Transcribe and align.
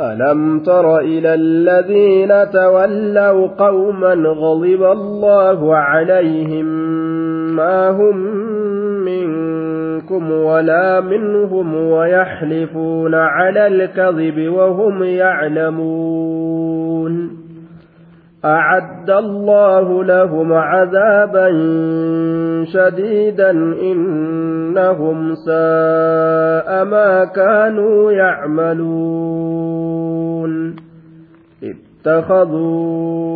ألم 0.00 0.60
تر 0.60 0.98
إلى 0.98 1.34
الذين 1.34 2.50
تولوا 2.50 3.46
قوما 3.46 4.14
غضب 4.14 4.82
الله 4.82 5.76
عليهم 5.76 6.64
ما 7.56 7.90
هم 7.90 8.16
منكم 9.04 10.32
ولا 10.32 11.00
منهم 11.00 11.74
ويحلفون 11.74 13.14
على 13.14 13.66
الكذب 13.66 14.48
وهم 14.52 15.02
يعلمون 15.02 16.62
أعد 18.44 19.10
الله 19.10 20.04
لهم 20.04 20.52
عذابا 20.52 21.48
شديدا 22.64 23.50
إنهم 23.82 25.34
ساء 25.34 26.84
ما 26.84 27.24
كانوا 27.24 28.12
يعملون. 28.12 29.72
اتخذوا 32.06 33.32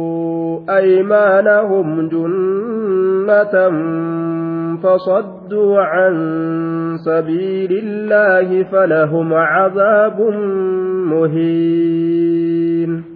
أيمانهم 0.77 2.09
جنة 2.09 3.71
فصدوا 4.83 5.81
عن 5.81 6.15
سبيل 7.05 7.81
الله 7.85 8.63
فلهم 8.63 9.35
عذاب 9.35 10.21
مهين. 11.11 13.16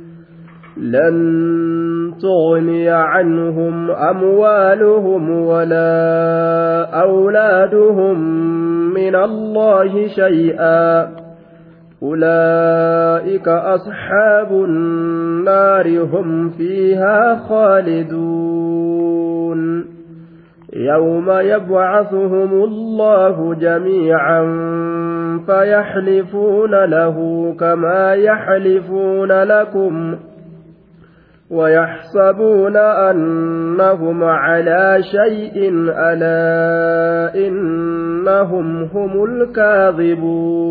لن 0.77 2.15
تغني 2.23 2.89
عنهم 2.89 3.91
أموالهم 3.91 5.31
ولا 5.31 6.85
أولادهم 7.03 8.21
من 8.95 9.17
الله 9.17 10.07
شيئا. 10.07 11.09
أولئك 12.03 13.49
أصحاب 13.49 14.53
النار 14.53 15.99
هم 16.13 16.49
فيها 16.49 17.37
خالدون. 17.49 18.81
يوم 20.73 21.31
يبعثهم 21.31 22.65
الله 22.65 23.55
جميعا 23.55 24.43
فيحلفون 25.47 26.85
له 26.85 27.17
كما 27.61 28.15
يحلفون 28.15 29.33
لكم 29.43 30.15
ۖ. 30.15 30.30
ويحسبون 31.51 32.77
أنهم 32.77 34.25
على 34.25 34.99
شيء 35.03 35.73
ألا 35.99 37.35
إنهم 37.47 38.83
هم 38.83 39.25
الكاذبون. 39.25 40.71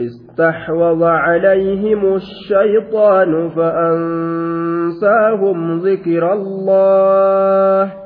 استحوذ 0.00 1.04
عليهم 1.04 2.14
الشيطان 2.14 3.48
فأنساهم 3.48 4.38
ذكر 5.78 6.32
الله. 6.32 8.05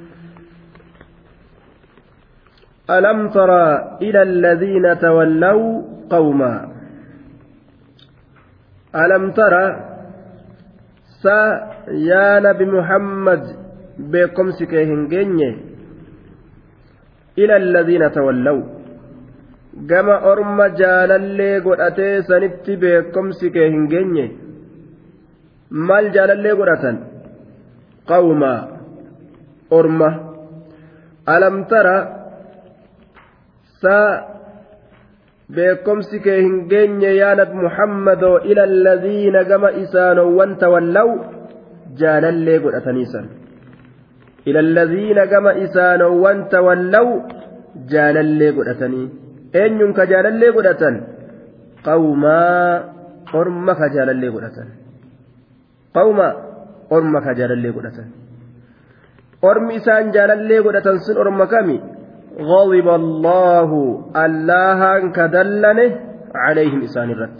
ألم 2.90 3.28
ترى 3.28 3.66
إلى 4.02 4.22
الذين 4.22 4.98
تولوا 4.98 5.82
قوما 6.10 6.54
ألم 8.94 9.24
ترى 9.30 9.66
سا 11.22 11.38
يا 12.10 12.40
نبي 12.40 12.64
محمد 12.64 13.42
بكم 13.98 14.50
سكيهن 14.50 15.40
إلى 17.38 17.56
الذين 17.56 18.12
تولوا 18.12 18.76
gama 19.84 20.16
orma 20.32 20.66
jaalallee 20.80 21.60
godhatee 21.66 22.22
sanitti 22.28 22.76
beekomsi 22.82 23.50
kee 23.54 23.66
hin 23.72 23.82
geenye 23.92 24.24
maal 25.88 26.06
jaalallee 26.14 26.54
godhatan 26.60 26.96
qawmaa 28.10 28.58
orma 29.78 30.08
alam 31.34 31.58
tara 31.72 31.96
saa 33.81 34.07
beekomsi 35.55 36.19
kee 36.25 36.39
hin 36.41 36.57
geenye 36.71 37.11
yaa 37.17 37.35
nabi 37.41 37.55
muhammadoo 37.65 38.37
ila 38.53 38.63
alladhiina 38.71 39.43
gama 39.51 39.75
isaanowwan 39.83 40.57
tawallaw 40.63 41.09
jaalallee 42.01 42.59
godhataniisan 42.65 43.29
ila 44.49 44.59
alladhiina 44.65 45.29
gama 45.35 45.53
isaanowwan 45.65 46.49
tawallaw 46.55 47.07
jaalallee 47.91 48.51
godhatanii. 48.57 49.07
Eenyuun 49.53 49.93
ka 49.93 50.05
jaalallee 50.11 50.51
godhatan? 50.55 50.95
Qawmaa 51.87 52.83
orma 53.33 53.75
ka 53.75 53.89
jaalallee 53.95 54.31
godhatan. 54.35 54.67
Qawma 55.95 56.27
orma 56.89 57.21
ka 57.21 57.33
jaalallee 57.39 57.73
godhatan. 57.77 58.07
Ormi 59.41 59.75
isaan 59.75 60.13
jaalallee 60.15 60.61
godhatan 60.65 60.99
sun 61.05 61.17
orma 61.17 61.47
kami 61.47 61.77
غضب 62.39 62.87
الله 63.01 63.69
الله 64.15 65.11
كدلنه 65.11 65.91
عليهم 66.35 66.81
إسان 66.83 67.09
الرد. 67.11 67.39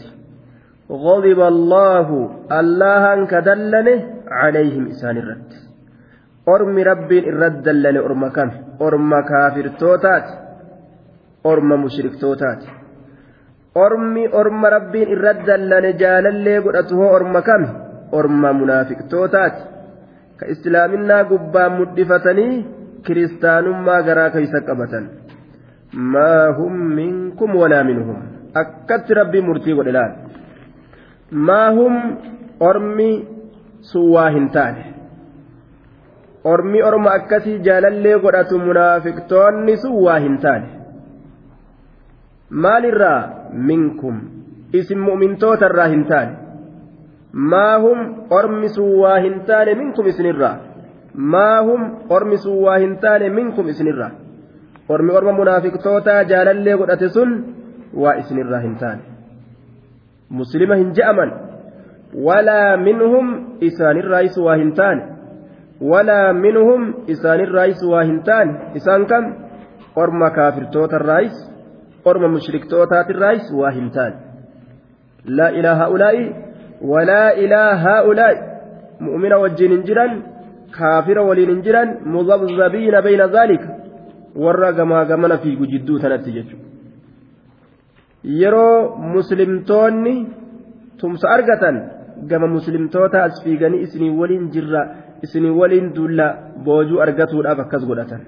غضب 0.91 1.39
الله 1.53 2.07
الله 2.59 3.25
كدلنه 3.25 3.99
عليهم 4.27 4.87
إسان 4.87 5.17
الرد. 5.17 5.51
أرم 6.49 6.75
رب 6.91 7.11
الرد 7.11 7.63
دلني 7.63 7.99
أرم 7.99 8.27
كم 8.27 8.49
أرم 8.81 9.11
كافر 9.29 9.67
توتات. 9.79 10.27
أرم 11.45 11.83
مشرك 11.83 12.13
توتات. 12.21 12.63
أرمي 13.77 14.33
أرم 14.33 14.65
رب 14.65 14.95
الرد 14.95 15.45
دلني 15.45 15.91
جال 15.93 16.27
اللي 16.27 16.57
قلته 16.57 17.15
أرم 17.15 17.39
كم 17.39 17.63
أرم 18.13 18.41
منافق 18.61 18.99
توتات. 19.11 19.55
كإسلامنا 20.39 21.17
قبام 21.21 21.81
مدفتني 21.81 22.80
kiristaanummaa 23.05 24.01
garaa 24.07 24.29
keeysa 24.35 24.61
qabatan. 24.69 25.05
Maa 26.13 26.53
hum 26.57 26.73
minkum 26.99 27.55
walaa 27.61 27.83
minhum? 27.83 28.19
Akkatti 28.61 29.13
rabbii 29.19 29.41
murtii 29.47 29.75
godhe 29.79 29.91
laal. 29.97 30.11
Maa 31.49 31.69
hum 31.77 31.95
ormi 32.69 33.09
sun 33.91 34.11
waa 34.15 34.29
hin 34.37 34.49
taane? 34.57 34.85
Ormi 36.53 36.83
orma 36.89 37.11
akkasii 37.19 37.59
jaalallee 37.67 38.19
godhatu 38.25 38.59
munaafiqtoonni 38.67 39.77
sun 39.85 39.97
waa 40.05 40.19
hin 40.27 40.37
taane? 40.45 40.67
Maalirraa 42.65 43.51
minkum? 43.69 44.15
Isin 44.73 44.99
mu'mintoota 45.07 45.65
irraa 45.71 45.87
hin 45.93 46.03
taane? 46.11 46.33
Maa 47.53 47.77
hum 47.85 47.99
ormi 48.39 48.69
sun 48.75 48.91
waa 49.03 49.19
hin 49.25 49.39
taane 49.47 49.75
minkum 49.81 50.07
isinirraa 50.13 50.55
maa 51.15 51.61
hum 51.67 51.81
ormi 52.09 52.37
sun 52.37 52.57
waa 52.65 52.79
hin 52.83 52.97
taane 53.05 53.29
minkum 53.29 53.67
isinirraa 53.73 54.11
ormi 54.89 55.11
orma 55.19 55.31
munaafiqtootaa 55.39 56.23
jaalallee 56.31 56.77
godhate 56.81 57.09
sun 57.15 57.31
waa 58.03 58.15
isinirraa 58.23 58.61
hin 58.65 58.75
taane 58.83 59.01
muslima 60.41 60.75
hin 60.81 60.93
je'aman 60.99 61.31
walaa 62.27 62.77
minhum 62.87 63.27
isaanirraayis 63.69 64.37
waa 64.47 64.57
hin 64.63 64.73
taane 64.79 65.03
walaa 65.93 66.33
minhum 66.33 66.81
isaanirraayis 67.15 67.83
waa 67.93 68.03
hin 68.09 68.19
taane 68.31 68.53
isaan 68.81 69.05
kam 69.13 69.31
orma 70.03 70.29
kaafirtootarraayis 70.39 71.37
orma 72.05 72.27
mushriktootaatiirraayis 72.35 73.53
waa 73.61 73.71
hin 73.77 73.91
taane 73.91 74.15
laa 75.39 75.49
ilaa 75.61 75.75
haa'ulaa'i 75.81 76.25
walaa 76.91 77.29
ilaa 77.45 77.71
haa'ulaa'i 77.85 78.37
mu'mina 79.07 79.37
wajjin 79.43 79.71
hin 79.75 79.83
jiran 79.89 80.13
kaafira 80.77 81.23
waliin 81.29 81.49
hin 81.53 81.61
jiran 81.67 81.95
mudabzabiina 82.15 83.01
bayna 83.07 83.27
dhaalika 83.27 83.69
warra 84.35 84.71
gamaa 84.73 85.05
gamana 85.05 85.37
fiigu 85.37 85.65
jidduu 85.73 85.99
tanatti 85.99 86.31
jechuudha. 86.31 86.67
Yeroo 88.23 88.95
muslimtoonni 89.15 90.15
tumsa 90.97 91.29
argatan 91.35 91.81
gama 92.29 92.47
muslimtoota 92.47 93.23
as 93.23 93.43
fiiganii 93.43 93.81
isinii 93.87 94.09
waliin 94.19 94.51
jirra 94.51 94.81
isinii 95.23 95.49
waliin 95.61 95.93
dulla 95.95 96.27
boojuu 96.65 97.01
argatuudhaaf 97.01 97.59
akkas 97.59 97.85
godhatan. 97.85 98.21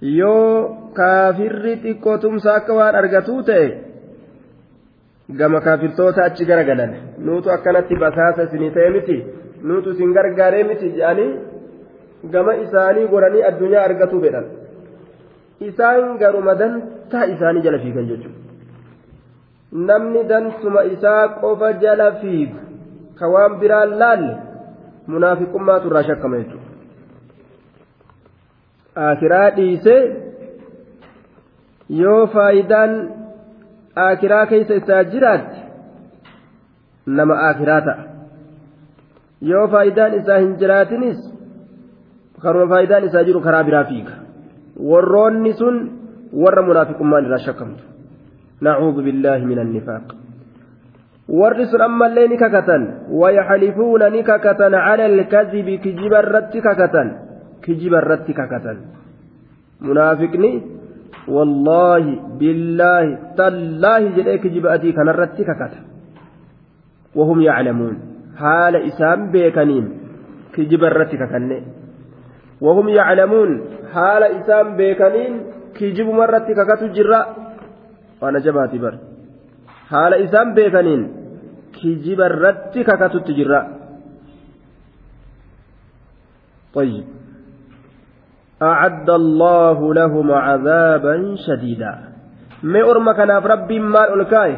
Yoo 0.00 0.92
kaafirri 0.94 1.76
xiqqoo 1.82 2.18
tumsa 2.18 2.54
akka 2.54 2.74
waan 2.74 2.94
argatuu 3.02 3.42
ta'e 3.42 3.68
gama 5.38 5.60
kaafirtoota 5.60 6.24
achi 6.24 6.44
garagalan. 6.44 6.96
Nuutu 7.18 7.50
akkanatti 7.50 7.96
basaasa 8.04 8.48
isinii 8.48 8.70
ta'e 8.70 8.90
miti. 8.96 9.16
Nuutu 9.62 9.90
isin 9.90 10.12
gargaaree 10.12 10.64
miti 10.64 10.88
gama 12.30 12.54
isaanii 12.64 13.08
godhanii 13.14 13.42
addunyaa 13.50 13.84
argatuu 13.88 14.20
fedhan 14.26 14.46
isaan 15.70 16.16
garuma 16.22 16.54
dantaa 16.62 17.26
isaanii 17.34 17.62
jala 17.66 17.78
fiigan 17.84 18.08
jechuudha. 18.12 18.42
namni 19.72 20.24
dantuma 20.30 20.84
isaa 20.84 21.28
qofa 21.42 21.72
jala 21.84 22.12
fiigu 22.20 22.58
ka 23.18 23.28
waan 23.34 23.58
biraan 23.60 23.94
laalle 24.02 24.34
munaafiqummaatu 25.14 25.88
irraa 25.90 26.02
shakkama 26.08 26.36
jechuudha. 26.42 26.68
Akiraa 29.08 29.50
dhiisee 29.56 30.02
yoo 32.02 32.26
faayidaan 32.34 32.92
akiraa 34.06 34.46
keessa 34.46 34.74
isaa 34.82 35.02
jiraatte 35.14 35.58
nama 37.06 37.34
akiraa 37.48 37.80
ta'a. 37.88 38.04
Yoo 39.52 39.66
faayidaan 39.68 40.14
isaa 40.20 40.38
hin 40.44 40.56
jiraatinis 40.64 41.18
karuma 42.42 42.68
faayidaan 42.74 43.08
isaa 43.08 43.24
jiru 43.24 43.40
karaa 43.40 43.64
biraa 43.64 43.84
fiiga. 43.84 44.14
Warroonni 44.90 45.52
sun 45.62 45.80
warra 46.44 46.62
munaafiqummaan 46.68 47.26
irraa 47.30 47.44
shakkamtu. 47.46 47.92
نعوذ 48.66 48.96
بالله 49.06 49.38
من 49.50 49.58
النفاق 49.58 50.04
ورس 51.28 51.72
أما 51.74 52.06
اللي 52.06 52.26
نككة 52.32 52.70
ويحلفون 53.20 54.02
نككة 54.16 54.60
على 54.86 55.04
الكذب 55.06 55.68
كجب 55.84 56.12
الرت 56.22 56.54
ككة 56.66 56.96
كجب 57.64 57.92
الرت 58.02 58.28
ككة 58.38 58.66
منافقني 59.88 60.52
والله 61.34 62.04
بالله 62.38 63.04
تالله 63.38 64.02
جل 64.16 64.28
كجب 64.44 64.64
أتي 64.74 64.92
كان 64.96 65.08
الرت 65.14 65.38
ككة 65.48 65.74
وهم 67.18 67.38
يعلمون 67.48 67.94
حال 68.40 68.74
إسام 68.88 69.30
بيكنين 69.32 69.86
كجب 70.54 70.82
الرت 70.90 71.12
ككة 71.22 71.38
وهم 72.62 72.86
يعلمون 72.88 73.50
حال 73.92 74.22
إسام 74.22 74.76
بيكنين 74.78 75.32
كجب 75.76 76.06
مرت 76.06 76.46
ككة 76.58 76.82
جراء 76.96 77.26
waan 78.22 78.38
ajabaati 78.38 78.78
bar 78.78 78.94
haala 79.90 80.22
isaan 80.22 80.54
beekaniin 80.54 81.02
kijiba 81.74 82.30
irratti 82.30 82.86
kakatutti 82.86 83.34
jirra 83.34 83.62
طيب. 86.72 87.04
أعد 88.62 89.10
الله 89.10 89.78
لهم 89.94 90.32
عذابا 90.32 91.14
شديدا. 91.36 91.94
ما 92.64 92.80
أرمى 92.80 93.12
كان 93.14 93.30
ربي 93.30 93.78
مال 93.78 94.08
ألكاي 94.16 94.52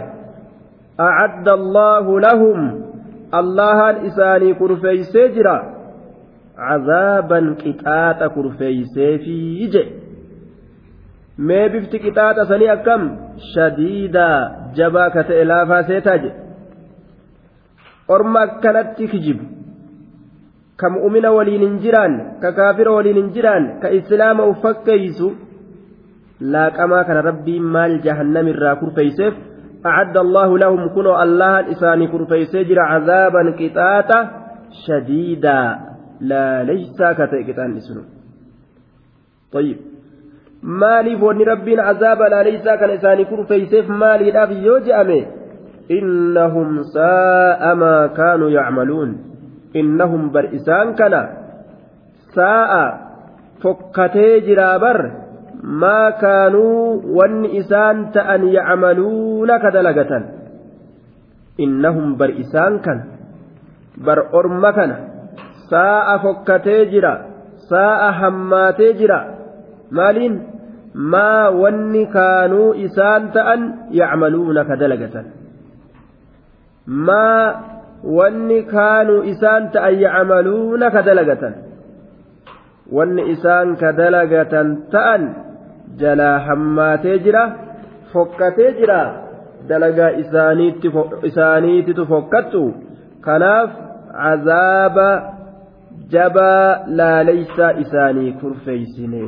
أعد 1.00 1.48
الله 1.48 2.20
لهم. 2.20 2.58
الله 3.34 3.78
الإساني 3.90 4.54
كرفي 4.54 5.02
سجرا 5.10 5.73
عذابا 6.58 7.56
كتات 7.64 8.22
كرفي 8.34 8.84
سيفي 8.84 9.90
sanii 12.48 12.70
akkam 12.70 13.02
shadiidaa 13.54 14.70
jabaa 14.76 15.10
ka 15.10 15.24
ta'e 15.28 15.44
laafaa 15.44 15.82
seetaa 15.88 16.18
jedhe 16.24 16.42
orma 18.08 18.40
akkanatti 18.46 19.08
kijibu 19.08 19.44
ka 20.76 20.90
mu'mina 20.90 21.32
waliin 21.36 21.64
hin 21.66 21.80
jiraan 21.82 22.14
ka 22.42 22.52
kaafira 22.58 22.92
waliin 22.96 23.16
hin 23.16 23.32
jiraan 23.34 23.66
ka 23.82 23.90
islaama 23.98 24.46
uf 24.52 24.62
fakkeeysu 24.62 25.32
laaqamaa 26.54 27.04
kana 27.08 27.26
rabbiin 27.30 27.66
maal 27.78 27.98
jahannamirraa 28.06 28.76
kurfeeyseef 28.76 29.34
أعد 29.86 30.16
الله 30.16 30.58
لهم 30.58 30.88
كنوا 30.96 31.22
الله 31.22 31.72
إساني 31.72 32.06
كرفيسي 32.06 32.64
جرى 32.64 32.80
عذابا 32.80 33.42
قطاطا 33.60 34.20
شديدا 34.86 35.60
لا 36.20 36.62
ليس 36.62 36.98
كتئكتان 37.18 37.76
اسنو 37.76 38.02
طيب 39.52 39.78
laaleysaa 42.32 42.78
kana 42.80 42.92
isaanii 42.98 43.24
kurfeeyseef 43.24 43.88
maaliidhaaf 44.02 44.50
yoo 44.66 44.80
je'ame 44.86 45.18
innahum 45.88 46.78
saa'a 46.96 47.74
maa 47.82 48.08
kaanuu 48.18 48.48
yacmaluun 48.48 49.10
innahum 49.80 50.30
bar 50.32 50.44
isaan 50.58 50.94
kana 51.00 51.20
saa'a 52.34 52.82
fokkatee 53.62 54.40
jiraa 54.46 54.78
bar 54.78 54.98
maa 55.84 56.12
kaanuu 56.24 57.14
wanni 57.18 57.56
isaan 57.60 58.08
ta'an 58.16 58.48
yacmaluuna 58.56 59.58
ka 59.60 59.74
dalagatan 59.76 60.24
innahum 61.58 62.16
bar 62.16 62.30
isaan 62.44 62.80
kana 62.80 63.04
bar 64.06 64.18
orma 64.32 64.72
kana 64.72 65.13
saa'a 65.70 66.18
fokkatee 66.24 66.82
jira 66.92 67.12
saa'a 67.70 68.10
hammaatee 68.20 68.92
jira 69.00 69.18
maaliin 69.98 70.36
maa 71.14 71.50
wanni 71.62 72.06
kaanuu 72.16 72.68
isaan 72.86 73.30
ta'an 73.36 73.62
yacmaluuna 74.00 74.64
ka 74.70 74.76
dalagatan 74.82 75.26
maa 77.08 77.44
wanni 78.18 78.62
kaanuu 78.74 79.22
isaan 79.32 79.70
ta'an 79.76 80.00
yacmaluuna 80.04 80.90
ka 80.96 81.02
dalagatan 81.08 81.54
wanni 82.96 83.22
isaan 83.34 83.76
ka 83.82 83.92
dalagatan 84.00 84.76
ta'an 84.94 85.22
jalaa 86.00 86.38
hammaatee 86.48 87.18
jira 87.26 87.44
fokkatee 88.12 88.72
jira 88.80 89.00
dalagaa 89.68 90.10
isaaniititu 91.30 92.06
fokkattu 92.12 92.62
kanaaf 93.26 93.70
cazaaba 94.22 95.08
jabaa 96.12 96.84
laaleysaa 97.00 97.70
isaanii 97.86 98.32
kurfeeysine 98.32 99.22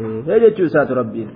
jechuu 0.45 0.66
isaatu 0.71 0.95
rabbiin 0.95 1.30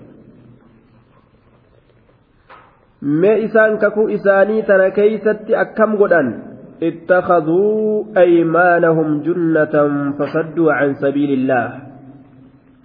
mee 3.03 3.39
isaan 3.49 3.79
kakuu 3.79 4.09
isaanii 4.19 4.63
tana 4.63 4.91
keeysatti 5.01 5.57
akkam 5.65 5.97
godhan 5.97 6.51
اتخذوا 6.83 8.05
أيمانهم 8.17 9.21
جنة 9.21 9.75
فصدوا 10.19 10.73
عن 10.73 10.95
سبيل 10.95 11.31
الله. 11.39 11.67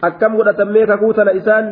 أكم 0.04 0.38
قد 0.38 0.62
ميكا 0.62 0.96
كوتنا 0.96 1.36
إسان. 1.38 1.66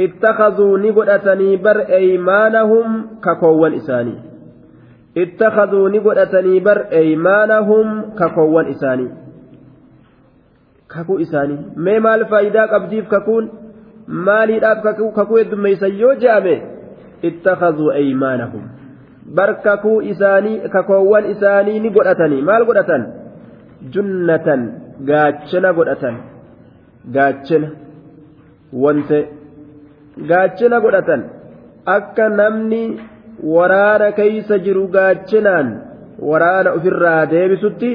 اتخذوا 0.00 0.78
نقدتني 0.78 1.56
بر 1.56 1.78
أيمانهم 1.80 3.06
ككوان 3.24 3.72
إساني. 3.72 4.14
اتخذوا 5.16 5.88
نقدتني 5.88 6.60
بر 6.60 6.78
أيمانهم 6.92 7.86
ككوان 8.20 8.66
إساني. 8.66 9.25
Kakuu 10.94 11.18
isaanii. 11.18 11.58
Mee 11.76 12.00
maal 12.00 12.24
faayidaa 12.32 12.66
qabdiif 12.72 13.08
kakuun? 13.08 13.50
Maaliidhaaf 14.28 14.82
kakuu 15.18 15.36
heddummeeysan 15.36 15.98
yoo 16.00 16.14
je'ame 16.24 16.54
ittakazuu 17.30 17.90
aymaanahum. 18.00 18.64
Bar 19.34 19.54
kakuu 19.62 20.00
isaanii 20.12 20.58
kakoowwan 20.74 21.30
isaanii 21.30 21.80
ni 21.80 21.90
godhatanii. 21.96 22.42
Maal 22.42 22.64
godhatan? 22.64 23.06
Junnatan. 23.94 24.62
Gaachana 25.08 25.72
godhatan. 25.72 26.16
Gaachina 27.14 27.70
wante. 28.72 29.20
Gaachina 30.28 30.80
godhatan. 30.80 31.24
Akka 31.96 32.28
namni 32.28 32.82
waraana 33.54 34.12
keeysa 34.12 34.58
jiru 34.58 34.88
gaachinaan 34.88 35.68
waraana 36.30 36.72
ofirraa 36.78 37.26
deebisutti 37.32 37.90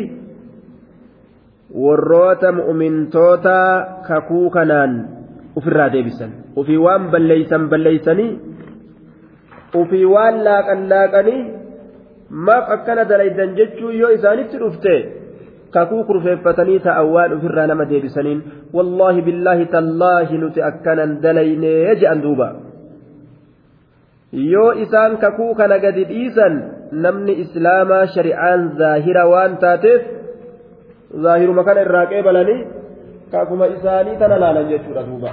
warroota 1.76 2.52
mu'mintoota 2.52 3.58
kakuu 4.08 4.50
kanaan 4.50 4.94
ofirraa 5.56 5.90
deebisan 5.94 6.32
ufii 6.56 6.78
waan 6.86 7.10
balleeysan 7.12 7.70
balleeysanii 7.70 8.32
ufii 9.84 10.06
waan 10.14 10.44
laaqan 10.48 10.90
laaqanii 10.92 11.42
maaf 12.50 12.70
akkana 12.76 13.06
dalaydan 13.10 13.56
jechuu 13.60 13.92
yoo 14.02 14.12
isaanitti 14.18 14.58
dhufte 14.64 14.96
kakuu 15.78 16.04
kurfeeffatanii 16.10 16.80
ta'an 16.88 17.12
waan 17.16 17.34
ofirraa 17.38 17.68
nama 17.72 17.90
deebisaniin 17.92 18.44
wallaahi 18.78 19.22
billaahi 19.28 19.66
tallaahi 19.76 20.38
nuti 20.44 20.64
akkanan 20.72 21.18
dalaynee 21.24 21.96
je'an 22.04 22.24
duuba 22.26 22.48
yoo 24.54 24.72
isaan 24.86 25.18
kakuu 25.24 25.54
kana 25.56 25.80
gadi 25.86 26.04
dhiisan 26.12 26.64
namni 27.06 27.34
islaamaa 27.44 28.06
shari'aan 28.16 28.72
zaahira 28.82 29.30
waan 29.34 29.58
taateef 29.64 30.02
zaahiruma 31.24 31.64
kana 31.64 31.82
irraa 31.82 32.06
qeebalanii 32.14 32.60
kakuma 33.32 33.68
isaanii 33.68 34.18
tana 34.22 34.40
laalan 34.40 34.70
jechuudha 34.72 35.04
duuba 35.04 35.32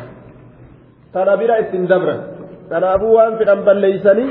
tana 1.12 1.36
bira 1.36 1.58
ittiin 1.64 1.88
dabran 1.88 2.20
kanaafuu 2.70 3.14
waan 3.14 3.38
fedhan 3.38 3.64
balleeysanii 3.64 4.30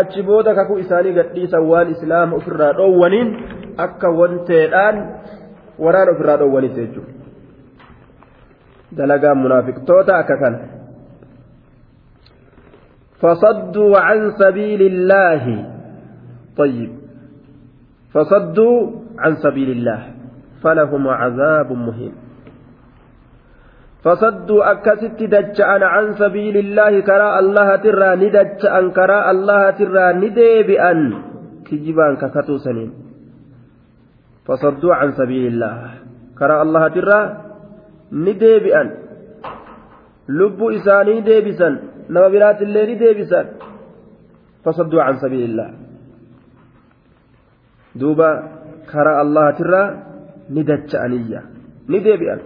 achi 0.00 0.22
booda 0.22 0.54
kakuu 0.54 0.78
isaanii 0.84 1.16
gadhiisan 1.20 1.68
waan 1.72 1.90
islaama 1.96 2.36
ofirraa 2.36 2.72
dhoowwaniin 2.82 3.32
akka 3.86 4.14
wanteedhaan 4.20 5.02
waraana 5.86 6.14
ofirraa 6.16 6.38
dhoowwanis 6.44 6.76
jechuudha 6.76 7.20
dalagaan 8.96 9.38
munaafiqtoota 9.38 10.16
akka 10.18 10.36
kana. 10.36 10.58
فصدوا 13.22 13.98
عن 13.98 14.30
سبيل 14.38 14.82
الله 14.82 15.44
طيب 16.56 16.90
فصدوا 18.14 18.78
عن 19.18 19.32
سبيل 19.36 19.70
الله 19.70 20.11
فلهم 20.62 21.08
عذاب 21.08 21.72
مهين. 21.72 22.14
فصدوا 24.04 24.72
أكست 24.72 25.18
دجأن 25.22 25.82
عن 25.82 26.12
سبيل 26.12 26.56
الله 26.56 27.00
كراء 27.00 27.38
الله 27.38 27.76
ترى 27.76 28.10
ندجأن 28.16 28.90
كراء 28.90 29.30
الله 29.30 29.70
ترى 29.70 30.06
نديبئا 30.22 30.92
كجبان 31.66 32.12
ككتو 32.16 32.56
سنين. 32.58 32.90
فصدوا 34.46 34.94
عن 34.94 35.08
سبيل 35.12 35.44
الله 35.52 35.76
كراء 36.38 36.62
الله 36.62 36.88
ترى 36.88 37.20
نديبئا 38.12 38.82
لب 40.28 40.60
إساني 40.62 41.20
ديبسا 41.20 41.68
نما 42.10 42.28
برات 42.28 42.62
الليل 42.62 42.98
ديبسا 42.98 43.40
فصدوا 44.64 45.02
عن 45.02 45.14
سبيل 45.22 45.50
الله. 45.50 45.70
دوبا 47.94 48.30
كراء 48.92 49.18
الله 49.22 49.46
ترى 49.50 49.82
ندجأنية 50.50 51.42
نديبئا 51.88 52.38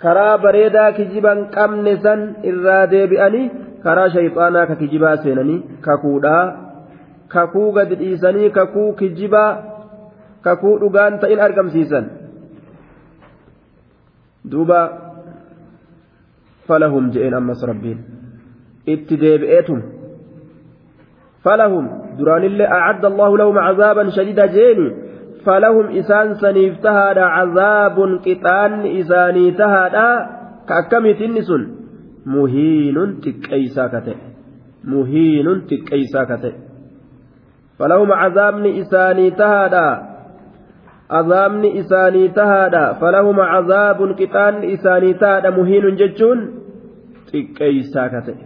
karaa 0.00 0.38
bareedaa 0.42 0.92
kijiban 0.96 1.40
qabne 1.54 1.92
san 2.04 2.20
irraa 2.50 2.84
deebi'anii 2.92 3.50
karaa 3.84 4.08
shayxaanaa 4.14 4.66
ka 4.70 4.76
kijibaa 4.82 5.16
seenanii 5.24 5.58
kakuudhaa 5.86 6.44
kakuu 7.34 7.72
gadi 7.76 7.98
dhiisanii 8.02 8.50
kakuu 8.58 8.92
kijibaa 9.00 9.50
kakuu 10.46 10.72
dhugaan 10.82 11.18
ta'in 11.24 11.44
argamsiisan 11.46 12.06
duuba 14.52 14.80
falahum 16.68 17.12
je'een 17.16 17.36
ammas 17.40 17.66
rabbiin 17.72 18.00
itti 18.94 19.20
deebi'eetum 19.24 19.80
falahum 21.44 21.92
duraanillee 22.18 22.72
acadda 22.78 23.06
allahu 23.12 23.40
lahum 23.42 23.62
cazaaban 23.66 24.16
shadiida 24.16 24.48
jeeni 24.56 24.88
فلهم 25.46 25.86
إسان 25.98 26.34
سنيف 26.34 26.74
تهادا 26.84 27.24
عذاب 27.24 27.96
قطان 28.26 28.72
إساني 28.98 29.50
تهادا. 29.50 30.08
كأكمت 30.68 31.20
النسون 31.20 31.62
مهين 32.26 32.96
تكيسا 33.20 33.86
كته 33.86 34.18
مهين 34.84 35.46
تكيسا 35.66 36.22
كته 36.24 36.52
فلهم 37.78 38.12
عذاب 38.12 38.66
إساني 38.66 39.30
تهادا. 39.30 39.88
عذاب 41.10 41.64
إساني 41.64 42.28
تهادا. 42.28 42.92
فلهم 42.92 43.40
عذاب 43.40 43.98
قطان 44.20 44.54
إساني 44.74 45.10
تهادا. 45.14 45.50
مهين 45.50 45.94
ججون 46.00 46.38
تكيسا 47.32 48.04
كته 48.12 48.38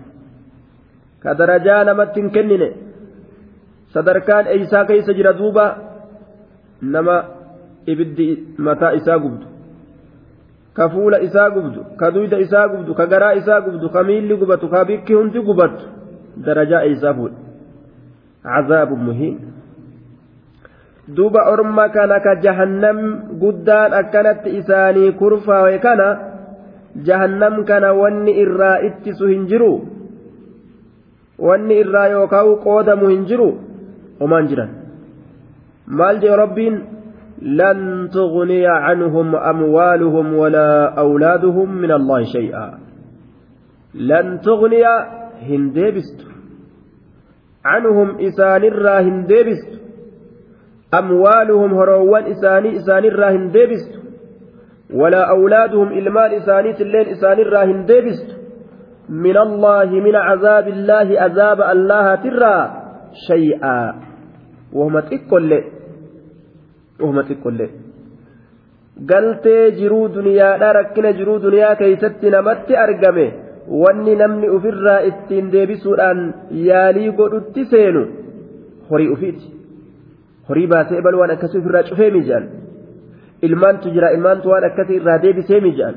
كدرجا 1.23 1.77
نمت 1.85 2.17
كننه. 2.35 2.71
sadarkaan 3.95 4.47
eeysaa 4.47 4.85
keessa 4.91 5.15
jira 5.15 5.33
duuba 5.39 5.67
nama 6.93 7.25
ibiddi 7.87 8.27
mataa 8.59 8.93
isaa 9.01 9.19
gubdu 9.19 9.47
ka 10.75 10.89
fuula 10.91 11.21
isaa 11.21 11.51
gubdu 11.51 11.81
ka 11.97 12.11
duyda 12.11 12.39
isaa 12.39 12.69
gubdu 12.69 12.95
ka 12.95 13.07
garaa 13.07 13.35
isaa 13.41 13.61
gubdu 13.61 13.89
ka 13.89 14.03
miilli 14.03 14.37
gubatu 14.37 14.69
ka 14.69 14.85
bikki 14.85 15.15
hundi 15.15 15.41
gubattu 15.41 15.85
darajaa 16.47 16.83
eeysaa 16.89 17.15
fuudha 17.15 17.39
cazaabu 18.45 18.97
muhiin 18.97 19.37
duuba 21.09 21.49
orma 21.53 21.89
kana 21.89 22.21
ka 22.21 22.35
jahannam 22.41 22.99
guddaan 23.41 23.93
akkanatti 23.93 24.57
isaanii 24.61 25.13
kurfaawe 25.21 25.79
kana 25.79 26.09
jahannam 27.09 27.65
kana 27.65 27.93
wanni 27.93 28.33
irraa 28.45 28.79
ittisu 28.89 29.27
hin 29.33 29.47
jiru 29.51 29.73
wanni 31.39 31.79
irraa 31.83 32.09
yookaan 32.15 32.57
qoodamu 32.65 33.09
hin 33.13 33.27
jiru 33.31 33.51
homaan 34.21 34.49
jiran 34.49 34.84
maal 35.87 36.21
jee 36.21 36.37
rabbiin 36.43 36.77
lan 37.61 38.09
tughniya 38.13 38.75
canhum 38.87 39.35
amwaaluhum 39.35 40.35
walaa 40.39 40.93
awlaaduhum 41.05 41.79
min 41.83 41.91
allahi 41.91 42.31
shay'a 42.37 42.67
lan 44.11 44.39
tughniya 44.47 44.95
hin 45.49 45.73
deebistu 45.75 46.31
canhum 47.63 48.21
isaanirraa 48.29 49.01
hin 49.01 49.27
deebistu 49.33 49.83
amwaaluhum 51.01 51.77
horoowwan 51.81 52.31
isaanii 52.37 52.77
isaanirraa 52.81 53.35
hin 53.37 53.53
deebistu 53.59 53.99
walaa 55.03 55.27
awlaaduhum 55.37 55.93
ilmaan 56.01 56.39
isaaniit 56.41 56.81
illeen 56.81 57.13
isaanirraa 57.19 57.67
hin 57.73 57.85
deebistu 57.93 58.45
من 59.09 59.37
الله 59.37 59.85
من 59.85 60.17
عذاب 60.17 60.69
الله 60.69 61.21
عذاب 61.21 61.61
الله 61.61 62.15
ترى 62.15 62.71
شيئا 63.29 63.95
وهم 64.73 65.01
تقول 65.01 65.65
وهم 67.01 67.21
تقول 67.21 67.69
galtee 69.11 69.71
jiruu 69.79 70.09
duniyaadha 70.17 70.73
rakkina 70.79 71.11
jiruu 71.19 71.39
duniyaa 71.45 71.75
keeysatti 71.81 72.31
namatti 72.35 72.77
argame 72.85 73.25
wanni 73.83 74.15
namni 74.21 74.49
ufirraa 74.57 75.01
ittiin 75.09 75.49
deebisuudhaan 75.55 76.21
yaalii 76.69 77.11
godhutti 77.21 77.65
seenu 77.73 78.03
horii 78.91 79.09
ufiiti 79.15 79.47
horii 80.49 80.67
baasee 80.75 81.01
bal 81.07 81.19
waan 81.21 81.35
akkasii 81.37 81.61
ofirraa 81.63 81.83
cufee 81.91 82.11
miija'an 82.17 82.47
ilmaantu 83.49 83.95
jira 83.97 84.13
ilmaantu 84.17 84.55
waan 84.55 84.69
akkasii 84.71 84.97
irraa 85.01 85.19
deebisee 85.27 85.61
miija'an 85.67 85.97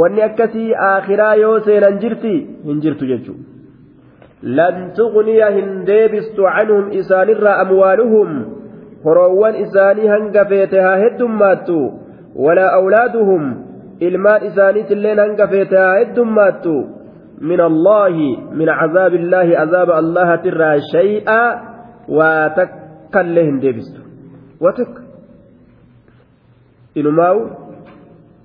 wanni 0.00 0.22
akkasii 0.28 0.68
aakhiraa 0.90 1.34
yoo 1.44 1.56
seenan 1.70 1.98
jirti 2.04 2.34
hin 2.68 2.80
jirtu 2.86 3.12
jechuudha 3.12 4.54
lan 4.60 4.84
tuqniya 4.98 5.48
hin 5.58 5.68
deebistu 5.90 6.42
canhum 6.54 6.92
isaanirraa 7.00 7.56
amwaaluhum 7.64 8.30
horoowwan 9.04 9.56
isaanii 9.64 10.08
hanga 10.14 10.44
feete 10.52 10.80
haa 10.80 10.96
heddummaattu 11.04 11.78
walaa 12.46 12.70
awlaaduhum 12.78 13.44
ilmaan 14.08 14.46
isaaniitilleen 14.50 15.18
hanga 15.24 15.46
feete 15.54 15.76
haa 15.82 15.94
heddummaattu 15.98 16.74
min 17.50 17.60
allaahi 17.60 18.28
min 18.60 18.68
cazaabi 18.80 19.16
illaahi 19.22 19.56
azaaba 19.64 19.96
allahatirraa 20.02 20.74
shay'a 20.92 21.40
waa 22.18 22.48
takkallee 22.58 23.44
hin 23.50 23.60
deebistu 23.64 24.00
waa 24.66 24.72
takka 24.80 25.00
inumaawu 27.02 27.46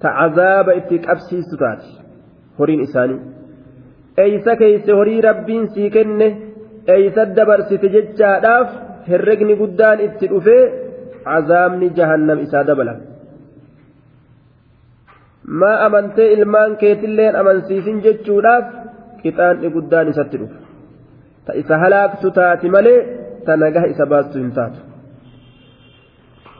ta 0.01 0.09
cazaaba 0.19 0.73
itti 0.79 0.99
qabsiistu 1.07 1.55
taate 1.63 1.89
horiin 2.59 2.81
isaanii 2.87 3.19
eeysa 4.23 4.55
keeyse 4.61 4.91
horii 4.99 5.21
rabbiin 5.29 5.67
sii 5.75 5.89
kenne 5.97 6.27
eeysa 6.95 7.25
dabarsite 7.37 7.89
jechaadhaaf 7.95 8.69
herregni 9.09 9.55
guddaan 9.61 9.99
itti 10.07 10.25
dhufee 10.31 10.63
cazaabni 11.25 11.87
jahannam 11.97 12.39
isaa 12.45 12.63
dabala 12.69 12.93
maa 15.59 15.77
amantee 15.85 16.29
ilmaan 16.35 16.77
keetilleen 16.81 17.35
amansiisin 17.41 17.97
jechuudhaaf 18.05 18.65
qixaanni 19.21 19.73
guddaan 19.75 20.07
isatti 20.13 20.41
dhufa 20.41 20.57
ta 21.45 21.51
isa 21.61 21.81
halaaktu 21.83 22.31
taati 22.39 22.73
malee 22.75 22.99
ta 23.45 23.57
nagaha 23.63 23.91
isa 23.93 24.05
baastu 24.13 24.37
hin 24.43 24.53
taatu 24.59 24.81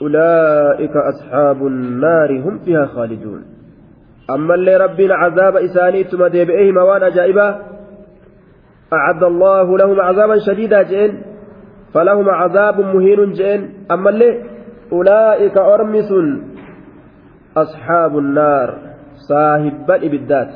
أولئك 0.02 0.96
أصحاب 1.12 1.60
النار 1.68 2.40
هم 2.40 2.60
فيها 2.66 2.86
خالدون 2.86 3.42
أما 4.30 4.54
اللي 4.56 4.78
ربنا 4.78 5.16
عذاب 5.16 5.56
إساني 5.58 6.04
ثم 6.04 6.28
ديبئه 6.28 6.72
موان 6.72 7.04
أجائبا 7.04 7.48
أعد 8.94 9.24
الله 9.24 9.78
لهم 9.78 10.02
عذابا 10.02 10.38
شديدا 10.48 10.82
جئن 10.82 11.12
فلهم 11.94 12.30
عذاب 12.30 12.80
مهين 12.80 13.32
جئن. 13.32 13.70
أما 13.92 14.10
اللي 14.10 14.44
أولئك 14.92 15.58
أرمس 15.58 16.12
أصحاب 17.58 18.18
النار 18.18 18.78
صاحب 19.30 19.92
الإبدات 19.92 20.54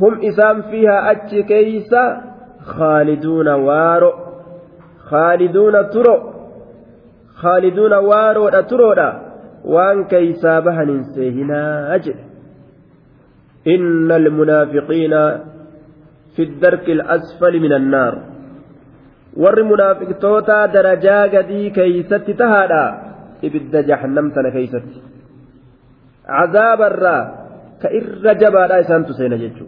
هم 0.00 0.20
إسام 0.24 0.62
فيها 0.62 1.10
أتش 1.10 1.34
كيسا 1.34 2.22
خالدون 2.62 3.48
وارو. 3.48 4.12
خالدون 5.10 5.90
ترو. 5.90 6.16
خالدون 7.34 7.92
وارو 7.92 8.48
ترو 8.48 8.94
وان 9.64 10.04
كيسا 10.04 10.60
بهن 10.60 11.02
سيهنا 11.02 11.94
أجل 11.94 12.14
إن 13.66 14.12
المنافقين 14.12 15.14
في 16.36 16.42
الدرك 16.42 16.88
الأسفل 16.88 17.60
من 17.60 17.72
النار. 17.72 18.33
توتا 20.20 20.66
درجا 20.66 21.22
قدي 21.22 21.70
كيست 21.70 22.14
تهادا 22.40 22.84
إبد 23.44 23.74
جهنم 23.86 24.30
تنا 24.30 24.50
كيست 24.50 24.84
عذاب 26.28 26.82
الرا 26.82 27.18
كإر 27.82 28.32
جبا 28.40 28.62
لا 28.70 28.80
إسان 28.80 29.06
تسين 29.06 29.36
جيتشو 29.36 29.66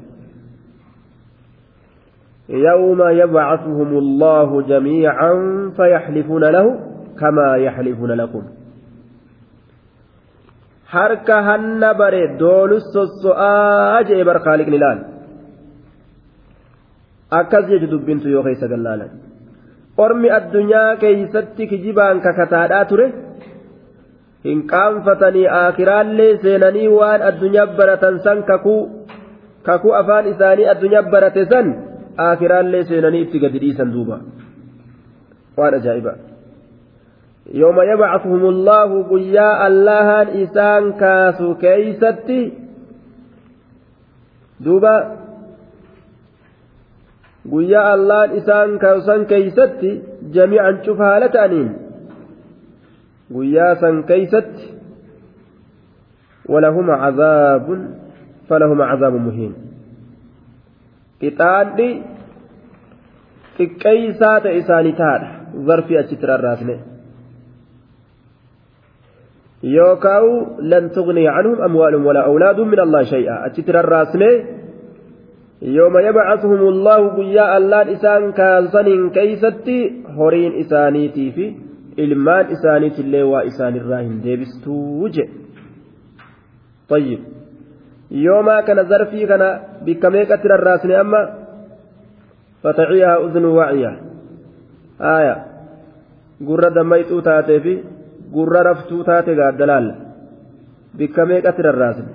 يوم 2.49 3.01
يبعثهم 3.23 3.91
الله 3.99 4.63
جميعا 4.63 5.33
فيحلفون 5.77 6.45
له 6.45 6.67
كما 7.21 7.57
يحلفون 7.57 8.11
لكم 8.13 8.45
harka 10.95 11.37
hanna 11.49 11.95
bare 12.01 12.39
doolus 12.39 12.87
sosso'aa 12.97 14.05
jee 14.09 14.23
bar 14.29 14.39
kaaliqni 14.47 14.79
laal 14.85 14.99
akkas 17.39 17.65
jechu 17.71 17.87
dubbintu 17.93 18.31
yoo 18.35 18.43
keessa 18.47 18.71
gallaalan. 18.73 19.26
Ormi 20.05 20.31
addunyaa 20.39 20.97
keeysatti 21.03 21.67
kijibaan 21.73 22.21
kakataadhaa 22.27 22.85
ture 22.91 23.07
hin 24.45 24.63
qaanfatanii 24.73 25.47
aakiraallee 25.61 26.31
seenanii 26.45 26.89
waan 26.99 27.27
addunyaa 27.31 27.67
baratan 27.81 28.21
san 28.29 28.43
kakuu 28.51 28.81
kakuu 29.69 29.95
afaan 30.01 30.31
isaanii 30.35 30.71
addunyaa 30.75 31.03
barate 31.17 31.45
san 31.53 31.75
aakiraallee 32.29 32.85
seenanii 32.93 33.23
itti 33.27 33.39
gadi 33.45 33.59
dhiisan 33.67 33.93
duuba 33.99 34.21
waan 35.59 35.75
ajaa'ibaa 35.81 36.19
يوم 37.63 37.79
يبعثهم 37.93 38.43
الله 38.55 38.91
قيا 39.11 39.67
اللهان 39.67 40.27
إسان 40.43 40.93
كاسو 40.93 41.55
كيستي 41.55 42.41
دوبا 47.51 47.67
قيا 47.67 47.95
اللهان 47.95 48.31
إسان 48.37 48.79
كاسو 48.79 49.25
كيستي 49.25 50.03
جميعا 50.33 50.83
شوف 50.87 51.01
هالتانين 51.01 51.69
قيا 53.35 53.75
سان 53.75 54.03
كيستي 54.03 54.65
ولهم 56.49 56.91
عذاب 56.91 57.67
فلهم 58.49 58.83
عذاب 58.83 59.15
مهين 59.15 59.55
قطعان 61.23 62.03
xiqqeeysaa 63.57 64.39
ta'e 64.45 64.59
isaanii 64.61 64.99
taadha 65.01 65.29
zarfii 65.71 65.99
achitti 66.03 66.31
rarraasne 66.33 66.77
يوكاو 69.63 70.27
لن 70.61 70.91
تغني 70.91 71.29
عنهم 71.29 71.63
أموالهم 71.63 72.07
ولا 72.07 72.21
أولادهم 72.25 72.69
من 72.69 72.81
الله 72.81 73.03
شيئا 73.03 73.35
yooma 75.61 76.01
yabcasuhum 76.09 76.61
allaahu 76.69 77.11
guyyaa 77.17 77.55
allaan 77.57 77.89
isaan 77.89 78.33
kaasaniin 78.33 79.11
keeysatti 79.11 79.77
horiin 80.17 80.55
isaaniitii 80.63 81.31
fi 81.37 81.47
ilmaan 82.05 82.51
isaaniitillee 82.57 83.25
waa 83.33 83.41
isaanirraa 83.51 84.01
hin 84.01 84.19
deebistuu 84.25 85.09
jedhe 85.09 85.33
ayyib 86.99 87.21
yoomaa 88.25 88.63
kana 88.63 88.85
zarfii 88.91 89.27
kana 89.27 89.49
bikka 89.85 90.11
meeqatti 90.17 90.49
rarraasne 90.55 90.97
amma 91.05 91.21
fataciyaha 92.63 93.17
udnu 93.29 93.55
waciya 93.57 93.93
aaya 95.15 95.35
gurra 96.51 96.71
dammayxuu 96.75 97.23
taatee 97.31 97.59
fi 97.65 97.75
gurra 98.37 98.63
raftuu 98.69 99.03
taate 99.09 99.35
gaaddalaalla 99.41 99.95
bikka 100.99 101.27
meeqatti 101.33 101.63
rarraasne 101.69 102.11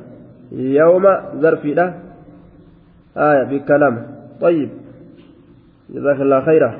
yooma 0.77 1.13
zarfiidha 1.41 1.85
bikka 3.49 3.77
lama 3.77 4.21
طيب. 4.41 4.69
جزاك 5.89 6.21
الله 6.21 6.41
خيرا. 6.41 6.71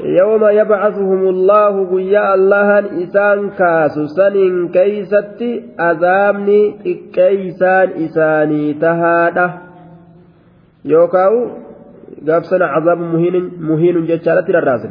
يوم 0.00 0.48
يبعثهم 0.48 1.28
الله 1.28 1.90
قيا 1.94 2.34
الله 2.34 2.78
إسان 3.02 3.50
كاسو 3.50 4.06
سنين 4.06 4.68
كيستي 4.68 5.64
أذامني 5.80 6.62
كيسان 7.12 7.88
إساني 8.04 8.74
تهاده 8.74 9.50
يوكاو 10.84 11.34
قابسنا 12.28 12.66
عذاب 12.66 12.98
مهين 12.98 13.50
مهين 13.60 14.06
جتشالة 14.06 14.48
الرازل 14.48 14.90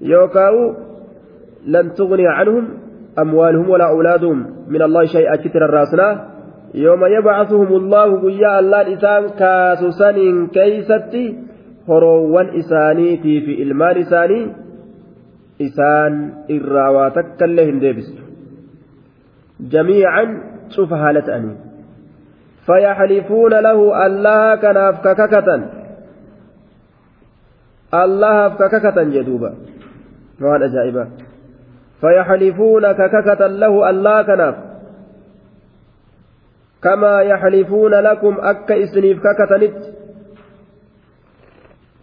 يوكاو 0.00 0.74
لن 1.66 1.94
تغني 1.94 2.28
عنهم 2.28 2.68
أموالهم 3.18 3.70
ولا 3.70 3.88
أولادهم 3.88 4.46
من 4.68 4.82
الله 4.82 5.04
يوم 6.74 7.04
يبعثهم 7.04 7.66
الله 7.66 8.20
قيا 8.22 8.58
الله 8.58 8.80
الإسان 8.80 9.28
كاسوسان 9.28 10.46
كيستي 10.46 11.38
هروان 11.88 12.48
إسانيتي 12.58 13.40
في 13.40 13.62
المال 13.62 13.98
إساني 13.98 14.52
إسان 15.60 16.32
إراواتك 16.50 17.42
اللهم 17.42 17.78
ديبست 17.78 18.18
جميعا 19.60 20.24
شوف 20.70 20.92
هالة 20.92 21.36
أني. 21.36 21.56
فيحلفون 22.66 23.50
له 23.50 24.06
الله 24.06 24.54
كناف 24.56 24.94
كككة 25.06 25.48
الله 27.94 28.48
كككة 28.48 29.02
جدوبا. 29.02 29.54
وهذا 30.40 30.64
أجائبا 30.64 31.08
فيحلفون 32.00 32.92
كككة 32.92 33.46
له 33.46 33.90
الله 33.90 34.22
كناف 34.22 34.67
كما 36.82 37.20
يحلفون 37.22 37.94
لكم 37.94 38.36
أك 38.40 38.72
إسنيف 38.72 39.18
ككتنت 39.18 39.78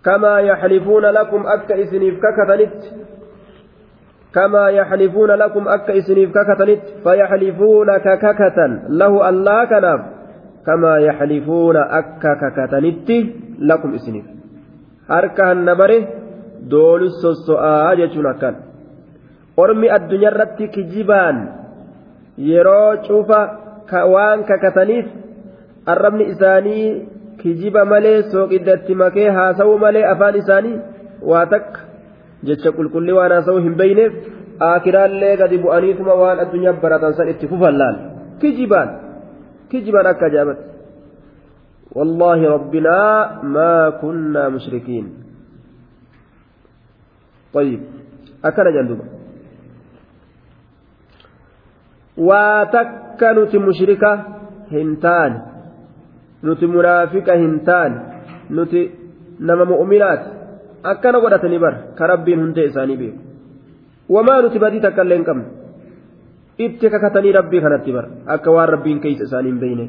كما 0.06 0.40
يحلفون 0.40 1.06
لكم 1.06 1.48
أك 1.48 1.72
إسنيف 1.72 2.16
ككتنت 2.20 2.84
كما 4.34 4.70
يحلفون 4.70 5.32
لكم 5.32 5.68
أك 5.68 5.90
إسنيف 5.92 6.30
ككتنت 6.38 6.82
فيحلفون 7.04 7.98
كككة 7.98 8.58
له 8.90 9.30
الله 9.30 9.66
كناف. 9.66 10.02
كما 10.66 10.98
يحلفون 10.98 11.78
أك 11.78 12.22
ككتنت 12.22 13.10
لكم 13.60 13.94
إسنيف. 13.94 14.26
harka 15.08 15.46
hannabare 15.54 15.98
doolu 16.70 17.10
sosso'aa 17.22 17.96
jechuun 18.00 18.26
akkan 18.26 18.56
ormi 19.58 19.92
addunyaarratti 19.98 20.68
kijibaan 20.76 21.38
yeroo 22.38 22.98
waan 24.16 24.44
kakataniif 24.50 25.06
arrabni 25.94 26.24
isaanii 26.34 26.86
kijiba 27.42 27.86
malee 27.86 28.20
sooqiddatti 28.34 28.94
makee 29.02 29.30
haasa'uu 29.40 29.78
malee 29.86 30.06
afaan 30.14 30.36
isaanii 30.44 30.78
waa 31.32 31.46
takka 31.54 31.80
jecha 32.50 32.72
qulqullii 32.78 33.18
waan 33.20 33.32
haasa'uu 33.38 33.64
hin 33.66 33.76
beeyneef 33.82 34.14
aakiraallee 34.70 35.34
gadi 35.42 35.58
bu'aniituma 35.66 36.14
waan 36.22 36.40
addunyaa 36.46 36.74
baratan 36.86 37.14
san 37.18 37.30
itti 37.34 37.48
fufan 37.52 37.78
laal 37.82 37.98
kijibaan 38.42 38.90
kijibaan 39.70 40.08
akka 40.14 40.26
ajaa'ibatti 40.32 40.74
والله 41.96 42.40
ربنا 42.56 42.98
ما 43.56 43.90
كنا 44.02 44.44
مشركين 44.56 45.06
طيب 47.56 47.82
أكل 48.46 48.68
جندوبا 48.76 49.06
waa 52.18 52.66
takka 53.16 53.34
nuti 53.34 53.60
mushrika 53.60 54.12
hin 54.72 54.98
taane 55.00 55.40
nuti 56.44 56.68
munaafiqa 56.68 57.34
hin 57.34 57.60
taane 57.66 57.98
nuti 58.50 58.92
nama 59.40 59.66
mu'minaati 59.66 60.30
akkana 60.84 61.20
godhatanii 61.20 61.60
bar 61.60 61.76
ka 61.98 62.08
rabbiin 62.08 62.40
hundee 62.40 62.66
isaanii 62.66 62.98
beeku. 62.98 63.20
Wamaa 64.10 64.42
nuti 64.42 64.60
badii 64.60 64.82
takka 64.82 65.04
illee 65.04 65.18
hin 65.18 65.26
qabne 65.26 65.46
itti 66.58 66.90
kakatanii 66.90 67.32
rabbii 67.40 67.62
kanatti 67.62 67.92
bar 67.92 68.06
akka 68.28 68.52
waan 68.52 68.70
rabbiin 68.70 69.00
keeysa 69.00 69.24
isaanii 69.24 69.52
hin 69.52 69.60
beeyne 69.60 69.86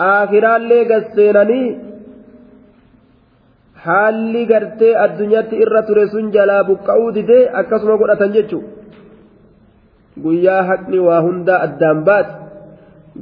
aakiraallee 0.00 0.84
gasseenanii 0.84 1.66
haalli 3.84 4.46
gartee 4.46 4.94
addunyaatti 5.04 5.60
irra 5.66 5.82
ture 5.82 6.06
sun 6.14 6.32
jalaa 6.32 6.64
buqqa'uu 6.70 7.14
didee 7.14 7.42
akkasuma 7.60 8.00
godhatan 8.02 8.34
jechuudha 8.38 8.83
guyyaa 10.22 10.62
haqni 10.70 10.98
waa 11.06 11.20
hundaa 11.26 11.62
addaan 11.66 12.04
baate 12.04 12.32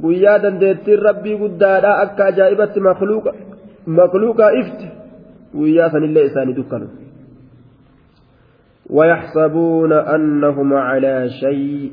guyyaa 0.01 0.41
dandeettiin 0.43 1.05
rabbii 1.09 1.37
guddaadhaa 1.43 2.01
akka 2.05 2.25
ajaa'ibatti 2.25 2.79
makluuqaa 3.99 4.51
ifti 4.61 4.91
guyyaa 5.57 5.89
sanillee 5.89 6.25
isaanii 6.31 6.59
dukkanu. 6.59 6.87
ويحسبون 8.89 9.91
أنهم 9.93 10.73
على 10.73 11.29
شيء 11.29 11.91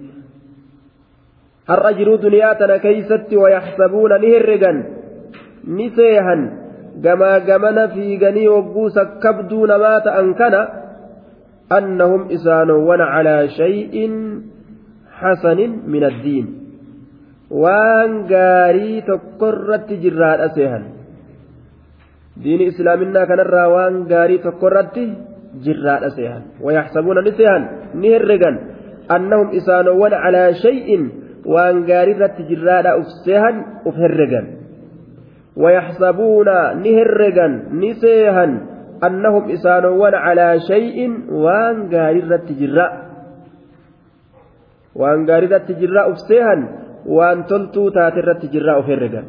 har'a 1.70 1.92
jiruu 1.94 2.18
duniyaa 2.18 2.54
tana 2.58 2.78
keeysatti 2.82 3.36
wayaxsabuuna 3.38 4.18
ni 4.18 4.30
herregan 4.34 4.78
ni 5.76 5.86
seehan 5.94 6.40
gamaa 7.04 7.40
gamana 7.46 7.88
fiiganii 7.94 8.46
hogguu 8.46 8.90
sakkabduu 8.90 9.66
namaa 9.70 10.00
ta'an 10.06 10.34
kana 10.40 10.60
annahum 11.78 12.26
isaanowwan 12.36 13.04
calaa 13.12 13.46
shay'in 13.58 14.14
tokkorratti 19.06 19.96
jirraadha 20.04 20.48
seehan 20.54 20.84
diini 22.44 22.70
islaaminaa 22.72 23.26
kanarraa 23.26 23.68
waan 23.68 24.04
gaarii 24.12 24.38
tokkorratti 24.38 25.04
jirraadha 25.64 26.10
seehan 26.18 26.42
wayaxsabuuna 26.66 27.22
ni 27.26 27.32
seehan 27.40 27.68
ni 27.94 28.14
herregan 28.14 28.56
annahum 29.08 29.50
isaanowwan 29.60 30.14
calaa 30.24 30.52
shay'in 30.62 31.02
waan 31.54 31.84
gaarii 31.90 32.14
irratti 32.16 32.48
jirraadha 32.52 32.96
uf 33.02 33.08
seehan 33.26 33.56
uf 33.84 33.96
herregan 34.06 34.60
ويحسبون 35.56 36.46
نهرجا 36.82 37.46
نسيها 37.72 38.44
أنهم 39.04 39.50
إسانون 39.50 40.14
على 40.14 40.60
شيء 40.60 41.10
وان 41.30 41.88
waan 44.98 45.26
gaarirratti 45.28 45.74
jirraa 45.80 46.06
uf 46.12 46.18
seehan 46.28 46.60
waan 47.16 47.44
toltuu 47.50 47.90
taaterratti 47.96 48.52
jirraa 48.54 48.78
of 48.80 48.86
herregan. 48.92 49.26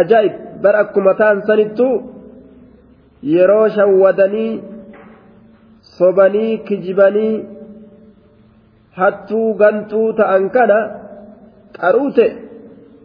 Ajaa'ib 0.00 0.34
bar 0.62 0.74
akkuma 0.82 1.14
ta'an 1.20 1.42
sanittuu 1.48 1.94
yeroo 3.34 3.68
shawwadanii 3.76 4.52
sobanii 5.98 6.58
kijibanii 6.66 7.34
hattuu 8.98 9.54
gantuu 9.60 10.08
ta'an 10.18 10.50
kana 10.56 10.78
qaruute 11.78 12.26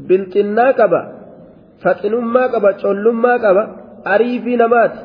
bilxinnaa 0.08 0.74
qaba 0.80 1.02
faxinummaa 1.84 2.48
qaba 2.54 2.70
collummaa 2.82 3.38
qaba 3.46 3.64
ariifii 4.14 4.58
namaati. 4.64 5.00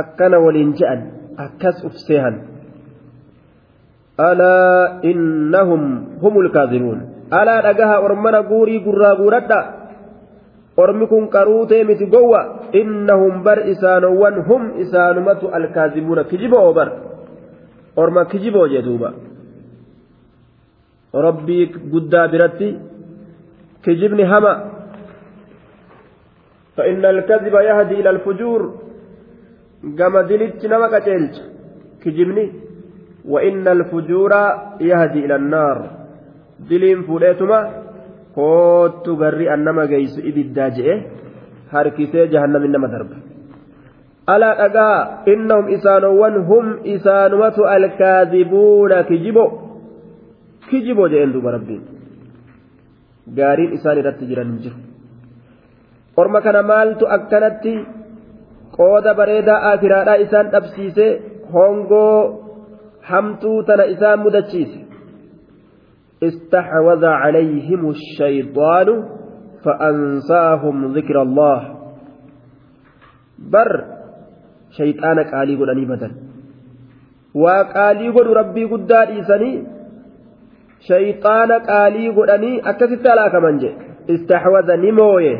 Akkana 0.00 0.38
waliin 0.44 0.72
je'an 0.78 1.00
akkas 1.46 1.84
uf 1.88 1.96
seehan. 2.06 2.55
alaa 4.17 4.99
innahum 5.11 5.83
humul 6.21 6.49
kaadibuun 6.55 6.99
alaa 7.39 7.61
dhagaha 7.67 7.99
ormana 8.07 8.41
guurii 8.51 8.79
gurraa 8.87 9.15
guuradha 9.15 9.59
ormi 10.77 11.07
kun 11.07 11.27
qaruutee 11.35 11.83
miti 11.83 12.05
gowwa 12.05 12.41
innahum 12.81 13.43
bar 13.43 13.59
isaanowwan 13.73 14.43
hum 14.49 14.61
isaanumatu 14.83 15.49
alkaazibuuna 15.57 16.23
kijiboo 16.23 16.73
bar 16.73 16.89
orma 17.95 18.25
kijiboo 18.25 18.67
jee 18.67 18.81
duuba 18.81 19.13
rabbii 21.13 21.65
guddaa 21.93 22.27
biratti 22.27 22.69
kijibni 23.83 24.23
hama 24.23 24.53
فإن 26.77 27.05
الكذب 27.05 27.53
يهدي 27.69 27.95
إلى 27.99 28.09
الفجور 28.09 28.61
كما 29.97 30.21
دلت 30.21 30.65
نما 30.65 30.87
كتلت 30.99 31.35
كجبني 32.03 32.45
وإن 33.28 33.68
الفجور 33.68 34.32
يهدي 34.80 35.18
إلى 35.24 35.36
النار 35.36 35.90
دلين 36.70 37.02
فوليتما 37.02 37.60
koottu 38.36 39.16
garri 39.16 39.46
annama 39.54 39.86
geessu 39.92 40.20
ibiddaa 40.30 40.70
je'e 40.76 40.94
harkisee 41.72 42.26
jahannamin 42.32 42.72
nama 42.74 42.88
darba 42.94 43.16
alaa 44.32 44.54
dhagaa 44.60 44.96
innahum 45.32 45.70
isaanowwan 45.76 46.36
hum 46.50 46.66
isaanumatu 46.94 47.68
alkaadibuuna 47.76 48.98
kijibo 49.10 49.44
kijibo 50.70 51.08
je'een 51.12 51.32
duuba 51.36 51.54
rabbiin 51.56 51.82
gaariin 53.38 53.72
isaan 53.78 54.02
irratti 54.02 54.28
jiran 54.30 54.50
hin 54.52 54.58
jiru 54.64 54.78
orma 56.22 56.40
kana 56.46 56.62
maaltu 56.72 57.12
akkanatti 57.18 57.74
qooda 58.78 59.18
bareedaa 59.20 59.60
akiraadhaa 59.72 60.22
isaan 60.26 60.52
dhabsiise 60.54 61.06
hongoo 61.54 62.45
hamtuu 63.10 63.62
tana 63.62 63.84
isaan 63.94 64.20
mudachiise. 64.26 64.86
استحوذ 66.22 67.04
عليهم 67.04 67.90
الشيطان 67.90 68.88
فأنساهم 69.64 70.92
ذكر 70.92 71.22
الله 71.22 71.60
بر 73.52 73.84
شيطان 74.70 75.18
قالي 75.18 75.54
قدني 75.56 75.84
بدل 75.84 76.12
وقالي 77.34 78.08
قد 78.08 78.26
ربي 78.26 78.64
قد 78.64 78.92
إيساني 78.92 79.52
شيطان 80.80 81.52
قالي 81.52 82.08
قدني 82.08 82.60
أكثت 82.70 83.06
على 83.06 83.30
كمان 83.30 83.56
استحوذ 84.10 84.68
نمويه 84.76 85.36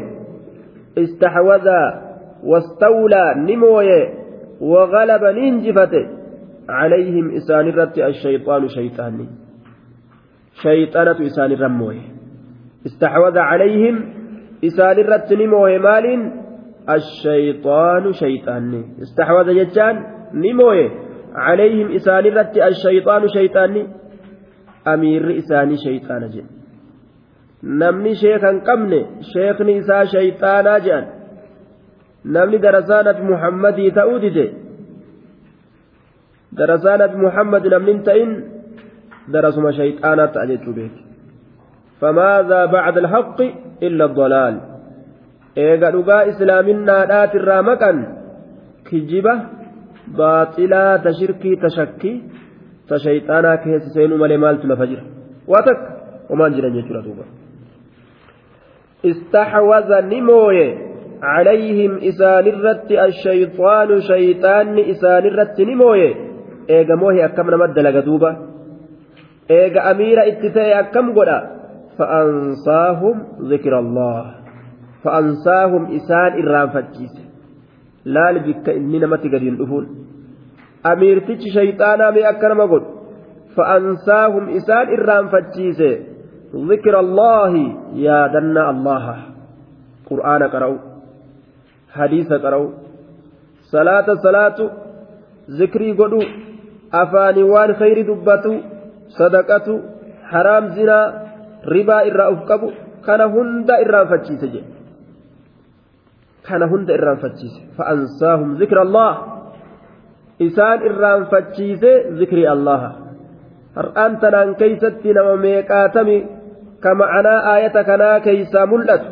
استحوذ 0.99 1.69
واستولى 2.45 3.25
نمويه 3.37 4.15
وغلب 4.61 5.25
ننجفته 5.25 6.05
عليهم 6.69 7.37
إسان 7.37 7.69
الرت 7.69 7.99
الشيطان 7.99 8.69
شيطاني. 8.69 9.29
شيطانة 10.63 11.27
إسان 11.27 11.53
الرموه 11.53 11.97
استحوذ 12.87 13.39
عليهم 13.39 13.97
إسان 14.65 14.99
الرتن 14.99 15.47
موه 15.47 15.79
مال 15.79 16.07
الشيطان 16.91 18.13
شيطاني. 18.13 18.83
استحوذ 19.03 19.49
ججان 19.55 19.97
نموه 20.35 20.91
عليهم 21.35 21.95
إسان 21.95 22.27
الرت 22.27 22.57
الشيطان 22.57 23.29
شيطاني. 23.29 23.87
أمير 24.87 25.39
إساني 25.39 25.77
شيطان 25.77 26.29
جن. 26.29 26.47
namni 27.63 28.15
sheekan 28.15 28.61
qabne 28.69 29.01
sheekni 29.33 29.73
isaa 29.83 30.05
shayxaanaa 30.15 30.79
jedhan 30.87 31.07
namni 32.37 32.59
darasaa 32.59 33.03
nabi 33.09 33.23
muhammadii 33.33 33.91
muhammad 37.17 37.63
namni 37.67 37.93
hin 37.93 38.03
ta'in 38.05 38.57
درسما 39.29 39.71
شيطانا 39.71 40.27
تأجج 40.27 40.69
به 40.71 40.91
فماذا 42.01 42.65
بعد 42.65 42.99
الحق 42.99 43.41
إلا 43.83 44.05
الضلال؟ 44.05 44.61
إيغا 45.59 45.91
دقا 45.91 46.29
إسلامنا 46.29 47.05
دات 47.05 47.35
الرامكا 47.35 47.93
كجبة 48.91 49.35
باطلا 50.09 50.97
تشركي 50.97 51.57
تشكي 51.57 52.23
تشيطانا 52.89 53.57
كيس 53.57 53.83
سينو 53.95 54.17
مالي 54.17 54.37
مالت 54.37 54.65
لفجر. 54.65 55.01
واتك 55.49 55.81
وما 56.31 56.49
نجرى 56.49 57.03
دوبا 57.07 57.25
استحوذ 59.05 59.91
نموي 60.13 60.79
عليهم 61.23 61.93
إسان 62.09 62.47
الرت 62.47 62.91
الشيطان 62.93 64.01
شيطان 64.01 64.79
إسان 64.79 65.25
الرت 65.27 65.61
نموي. 65.61 66.26
إيغا 66.71 66.95
موهي 66.95 67.25
أكم 67.25 67.51
نمد 67.51 67.79
لغدوبا 67.79 68.31
eega 69.49 69.81
amiira 69.91 70.27
itti 70.27 70.51
ta'e 70.55 70.73
akkam 70.75 71.13
godha 71.15 71.39
fa'ansaahum 71.99 73.47
zikra 73.51 73.79
allah 73.85 74.43
fa'ansaahum 75.05 75.93
isaan 75.99 76.39
irraanfachiise 76.43 77.23
laal 78.17 78.43
bikka 78.47 78.75
inni 78.79 78.99
namatti 79.03 79.31
gadi 79.35 79.47
hin 79.51 79.59
dhufuun 79.61 79.87
amiirtichi 80.93 81.55
shayxaanaa 81.59 82.11
mee 82.17 82.27
akka 82.33 82.51
nama 82.53 82.67
godhu 82.73 82.91
fa'ansaahum 83.57 84.51
isaan 84.59 84.93
irraanfachiise 84.97 85.91
zikra 86.71 86.99
allahi 87.05 87.65
yaadanna 88.07 88.67
allaha 88.73 89.17
qur'aana 90.11 90.51
qara'u 90.55 90.77
hadiisa 91.99 92.43
qara'u 92.45 92.67
salaata 93.75 94.19
salaatu 94.27 94.69
zikrii 95.61 95.95
godhu 96.03 96.21
khayri 97.81 98.03
dubbatu 98.11 98.53
sadaqatu 99.19 99.73
haraam 100.33 100.65
zinaa 100.77 101.13
ribaa 101.75 102.03
irraa 102.11 102.31
uf 102.35 102.43
qabu 102.51 102.73
kana 103.07 103.25
hunda 103.35 103.81
irraanfachiise 103.85 104.47
jedhe 104.55 104.71
kana 106.47 106.67
hunda 106.73 106.93
irraanfachiise 106.99 107.61
fa'ansaahum 107.77 108.57
zikra 108.61 108.81
allah 108.87 109.13
isaan 110.49 110.79
irraanfachiise 110.89 111.93
zikri 112.19 112.45
allaha 112.55 112.91
har'aan 113.79 114.19
tanaan 114.23 114.51
keeysatti 114.61 115.15
nama 115.17 115.35
meeqaatami 115.47 116.19
ka 116.85 116.91
ma'anaa 117.01 117.41
aayata 117.53 117.85
kanaa 117.91 118.17
keeysaa 118.27 118.67
mul'atu 118.73 119.09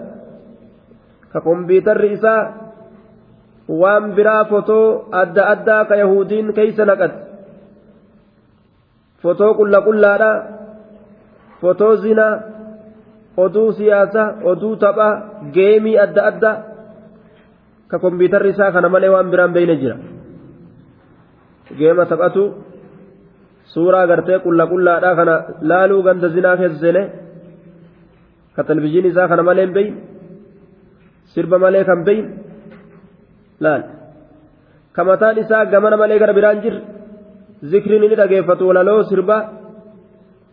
ka 1.32 1.38
kompiitarri 1.48 2.12
isaa 2.16 2.42
waan 3.80 4.12
biraa 4.16 4.44
fotoo 4.52 4.86
adda 5.22 5.42
addaa 5.54 5.82
ka 5.90 5.94
yahudiin 6.02 6.52
keeysa 6.58 6.84
naqat 6.90 7.12
fotoo 9.24 9.52
qulla 9.58 9.78
qullaadha 9.86 10.30
fotoo 11.62 11.94
zinaa 12.04 12.32
oduu 13.44 13.68
siyaasa 13.78 14.22
oduu 14.50 14.74
taphaa 14.84 15.12
geemii 15.56 15.96
adda 16.04 16.22
addaa 16.30 16.56
ka 17.90 17.96
kompiitarri 18.04 18.50
isaa 18.54 18.70
kana 18.76 18.88
malee 18.94 19.10
waan 19.14 19.30
biraan 19.32 19.52
beeyne 19.56 19.74
jira 19.82 19.96
geema 21.78 22.04
taphatu 22.12 22.42
suuraa 23.74 24.06
gartee 24.10 24.38
qulla 24.46 24.64
qullaadhaa 24.72 25.14
kana 25.20 25.34
laaluu 25.70 26.02
ganda 26.06 26.28
zinaa 26.36 26.56
keessa 26.60 26.80
seenee 26.84 27.06
ka 28.56 28.62
televizyiin 28.68 29.06
isaa 29.12 29.28
kana 29.32 29.42
malee 29.48 29.64
hin 29.66 29.74
beeyne 29.78 29.96
sirba 31.34 31.56
malee 31.64 31.84
kan 31.90 32.00
beeyne 32.08 32.28
laal 33.64 33.82
ka 34.96 35.02
mataan 35.10 35.36
isaa 35.44 35.62
gamana 35.72 35.96
malee 36.02 36.18
gara 36.22 36.34
biraan 36.38 36.60
jirre 36.64 36.80
zikriin 37.72 38.02
inni 38.06 38.16
dhageeffatu 38.20 38.62
walaloo 38.68 39.02
sirbaa 39.10 39.42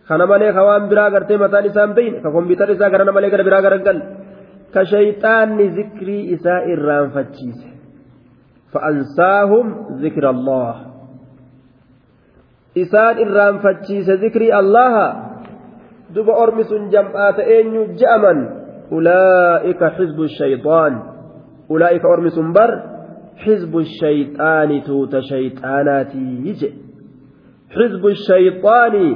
kana 0.07 0.25
malee 0.31 0.51
ka 0.57 0.61
waan 0.67 0.83
biraa 0.91 1.09
gartee 1.15 1.37
mataan 1.43 1.65
isaa 1.69 1.85
hin 1.87 1.95
beeyne 1.97 2.17
ka 2.23 2.29
kompiitarri 2.35 2.73
isaa 2.77 2.89
garana 2.93 3.11
malee 3.17 3.31
gara 3.33 3.43
biraa 3.49 3.61
gara 3.65 3.75
hin 3.79 3.85
galle 3.89 4.03
ka 4.73 4.81
shayxaanni 4.93 5.65
zikrii 5.79 6.23
isaa 6.37 6.61
irraanfachiise 6.75 7.67
فأنساهم 8.73 9.65
ذكر 10.03 10.25
الله 10.29 10.73
isaan 12.83 13.15
irraanfachiise 13.19 14.15
zikrii 14.23 14.51
allaha 14.61 15.07
duba 16.15 16.33
ormi 16.43 16.63
sun 16.63 16.87
jam'aata 16.93 17.43
eenyu 17.55 17.81
je'aman 17.99 18.39
ulaa'ika 18.97 19.87
xizbu 19.97 20.23
shayxaan 20.39 20.93
ulaa'ika 21.73 22.07
ormi 22.13 22.31
sun 22.37 22.53
bar 22.57 22.71
xizbu 23.43 23.79
shayxaani 23.99 24.77
tuuta 24.87 25.19
shayxaanaatii 25.31 26.53
je 26.59 26.69
xizbu 27.77 28.09
shayxaani 28.27 29.07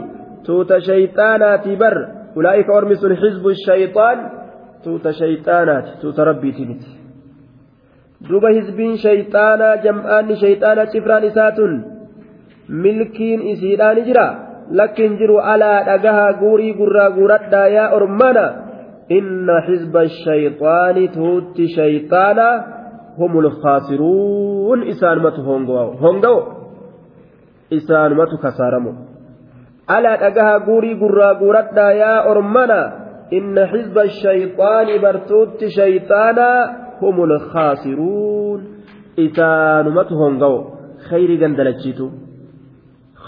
tuuta 0.45 0.75
shayxaanaatii 0.87 1.77
bar 1.83 1.95
ulaa'ika 2.37 2.71
ormi 2.79 2.95
sun 3.01 3.13
xizbu 3.21 3.49
shayxaan 3.67 4.17
tuuta 4.83 5.09
shayxaanaati 5.21 5.91
tuuta 6.01 6.21
rabbiitii 6.29 6.67
miti 6.71 6.89
duba 8.29 8.49
hizbiin 8.57 8.95
shayxaanaa 9.05 9.75
jam'aanni 9.85 10.35
shayxaanaa 10.43 10.91
cifraan 10.93 11.23
isaatun 11.31 11.71
milkiin 12.83 13.41
isiidhaan 13.51 13.99
jira 14.07 14.27
lakkin 14.79 15.17
jiru 15.19 15.37
alaa 15.53 15.79
dhagaha 15.89 16.27
guurii 16.41 16.73
gurraa 16.79 17.09
guuradhaa 17.17 17.67
yaa 17.77 17.89
ormana 17.97 18.45
inna 19.17 19.55
xizba 19.67 20.01
shayxaani 20.23 21.03
tuutti 21.17 21.63
shayxaana 21.77 22.47
humul 23.19 23.49
khaasiruun 23.61 24.79
isaanumatu 24.93 25.41
hongawo 26.03 26.54
isaanumatu 27.69 28.37
kasaaramo 28.37 28.91
alaa 29.87 30.17
dhagaha 30.17 30.59
guurii 30.59 30.95
gurraa 30.95 31.33
guuradhaa 31.41 31.91
yaa 31.91 32.25
ormana 32.31 32.91
inna 33.31 33.67
xizba 33.67 34.07
shayxaani 34.09 34.99
bartuutti 34.99 35.69
shayxaana 35.77 36.47
humul 36.99 37.39
khaasiruun 37.53 38.61
isaanumatu 39.17 40.17
hongawo 40.17 40.59
khayri 41.09 41.37
gandalachiitu 41.37 42.25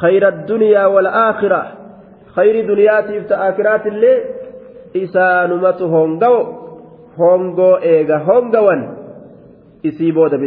خير 0.02 0.28
الدنيا 0.28 0.86
والآخرة 0.86 1.62
خير 2.36 2.68
دنياتي 2.68 3.22
في 3.22 3.34
آخرات 3.34 3.88
اللي 3.88 4.24
إسانمت 4.96 5.82
هونغو 5.82 6.38
هونغو 7.20 7.76
إيغا 7.76 8.18
هونغوان 8.18 8.98
إسيبو 9.86 10.28
دا 10.28 10.38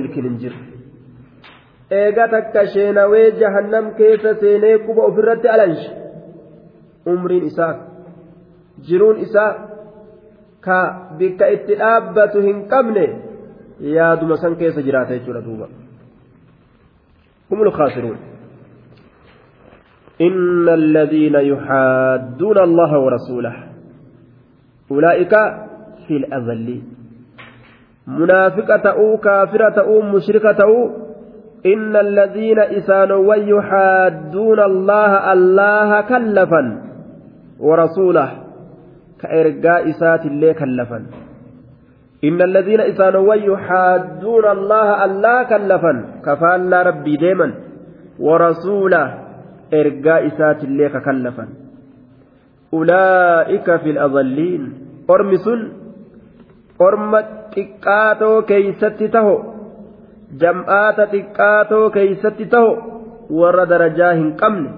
بالكننجر 1.91 2.27
إيغا 2.27 2.41
تكشينوي 2.41 3.31
جهنم 3.31 3.91
كيس 3.91 4.27
سيني 4.41 4.79
كوبا 4.79 5.09
أفرت 5.09 5.47
ألنش 5.47 6.01
umriin 7.07 7.45
isaa 7.45 7.75
jiruun 8.89 9.21
isaa 9.25 9.53
ka 10.61 10.79
bikka 11.19 11.49
itti 11.57 11.79
dhaabbatu 11.83 12.43
hin 12.43 12.67
qabne 12.73 13.05
yaaduma 13.81 14.37
san 14.37 14.57
keessa 14.57 14.83
jiraata 14.83 15.17
jechuudha 15.19 15.45
duuba 15.47 15.69
humul 17.51 17.73
khaasiruun 17.79 18.19
إن 20.21 20.69
الذين 20.69 21.35
يحادون 21.35 22.59
الله 22.59 22.99
ورسوله 22.99 23.55
أولئك 24.91 25.35
في 26.07 26.17
الأذل 26.17 26.69
منافقة 28.07 28.85
أو 28.91 29.17
كافرة 29.17 29.81
أو 29.81 30.03
مشركة 30.03 30.61
أو 30.65 30.75
إن 31.67 31.97
الذين 31.97 32.59
إسانوا 32.59 33.35
يحادون 33.35 34.61
الله 34.61 35.33
الله 35.33 36.01
كلفا 36.01 36.63
ورسوله 37.61 38.29
كإرجاء 39.21 39.91
إسات 39.91 40.27
الله 40.27 40.53
كلفا. 40.53 40.99
إن 42.25 42.43
الذين 42.43 42.81
إسانوا 42.81 43.35
يحادون 43.35 44.45
الله 44.57 45.05
الله 45.05 45.43
كلفا. 45.43 45.93
كفى 46.25 46.53
ربي 46.89 47.17
ديما. 47.17 47.49
ورسوله 48.21 49.07
ergaa 49.71 50.19
isaatillee 50.29 50.91
kakallafan 50.91 51.49
ulaa'ika 52.79 53.79
fil 53.85 53.99
adalliin 54.07 54.65
ormi 55.09 55.39
sun 55.47 55.61
orma 56.87 57.23
xiqqaatoo 57.55 58.43
keeysatti 58.51 59.09
taho 59.17 59.35
jam'aata 60.39 61.07
xiqqaatoo 61.13 61.91
keeysatti 61.91 62.47
taho 62.47 62.71
warra 63.41 63.67
darajaa 63.73 64.13
hin 64.15 64.33
qabne 64.43 64.71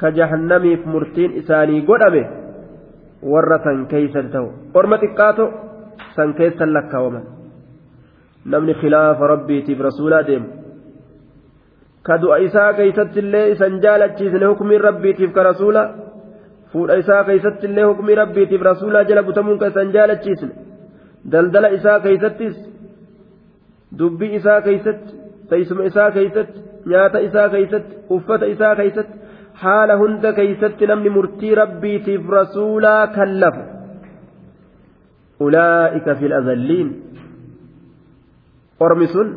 ka 0.00 0.10
jahannamiif 0.18 0.86
murtiin 0.94 1.36
isaanii 1.42 1.82
godhame 1.90 2.22
warra 3.34 3.58
san 3.64 3.86
keeysatti 3.92 4.32
taho 4.32 4.48
orma 4.80 4.96
xiqqaatoo 5.04 5.48
san 6.16 6.34
keessan 6.40 6.74
lakkaawaman 6.76 7.24
namni 8.54 8.74
khilaafa 8.80 9.30
rabbiitiif 9.34 9.80
rasuulaa 9.88 10.22
deemu 10.26 10.48
ka 12.02 12.18
du'a 12.22 12.38
isaa 12.48 12.72
keeysatti 12.78 13.20
illee 13.24 13.50
isan 13.52 13.80
jaalachiisne 13.84 14.46
hukumiin 14.46 14.84
rabbiitiif 14.88 15.32
ka 15.36 15.42
rasuula 15.50 15.82
fuudha 16.72 16.94
isaa 17.02 17.22
keeysatti 17.24 17.66
illee 17.70 17.84
hukumii 17.90 18.14
rabbiitiif 18.22 18.62
rasuulaa 18.70 19.04
jala 19.04 19.22
butamuun 19.28 19.58
ka 19.58 19.66
isan 19.72 19.92
jaalachiisne 19.96 20.52
daldala 21.32 21.68
isaa 21.78 22.00
keeysattis 22.00 22.54
dubbii 23.98 24.34
isaa 24.38 24.60
keeysatti 24.66 25.12
teessuma 25.50 25.84
isaa 25.90 26.10
keeysatti 26.16 26.58
nyaata 26.92 27.18
isaa 27.28 27.48
keeysatti 27.54 27.94
uffata 28.16 28.46
isaa 28.54 28.74
keeysatti 28.80 29.16
haala 29.62 29.94
hunda 30.02 30.32
keeysatti 30.38 30.86
namni 30.90 31.10
murtii 31.16 31.54
rabbiitiif 31.62 32.28
rasuulaa 32.38 33.06
kallafu 33.16 33.62
ulaa'ika 35.46 36.14
fil 36.20 36.34
azalliin 36.40 36.88
ormi 38.86 39.06
sun 39.14 39.28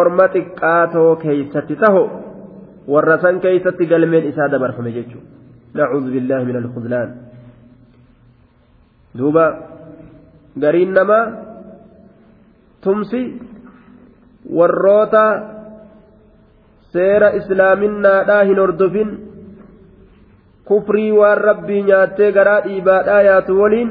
orma 0.00 0.26
xiqqaatoo 0.34 1.10
keeysatti 1.24 1.76
taho 1.84 2.04
warra 2.94 3.16
san 3.24 3.40
keeysatti 3.44 3.84
galmeen 3.92 4.24
isaa 4.32 4.48
dabarfame 4.54 4.92
jechuudha 4.98 5.30
nacuudhu 5.78 6.10
billaahi 6.16 6.44
min 6.50 6.56
alkhudlaan 6.62 7.10
duuba 9.18 9.44
gariin 10.64 10.92
namaa 10.98 11.24
tumsi 12.84 13.20
warroota 14.54 15.24
seera 16.92 17.30
islaaminaadhaa 17.40 18.42
hin 18.44 18.58
hordofin 18.58 19.10
kufrii 20.64 21.10
waan 21.12 21.38
rabbii 21.38 21.82
nyaattee 21.82 22.32
garaa 22.32 22.60
dhiibaadhaa 22.66 23.22
yaatu 23.28 23.60
waliin 23.60 23.90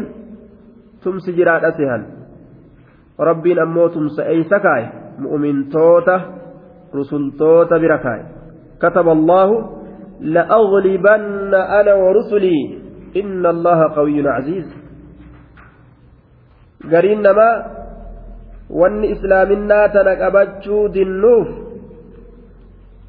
tumsi 1.04 1.34
jiraadha 1.40 1.72
sehan 1.80 2.06
rabbiin 3.30 3.60
ammoo 3.66 3.90
tumsa 3.90 4.26
eeysa 4.36 4.60
kaaye 4.60 4.88
mu'mintoota 5.26 6.20
rusultoota 6.94 7.80
bira 7.80 7.98
kaaye 8.08 8.26
kataba 8.80 9.12
allaahu 9.12 9.56
la'aghlibanna 10.38 11.62
ana 11.80 11.96
warusulii 11.96 12.64
inna 13.22 13.50
allaha 13.50 13.90
qawiyyun 14.00 14.28
aziiz 14.34 14.68
gariin 16.90 17.22
namaa 17.28 17.85
wanni 18.70 19.12
islaaminaa 19.16 19.88
tana 19.96 20.16
qabachuu 20.16 20.90
dinnuuf 20.96 21.48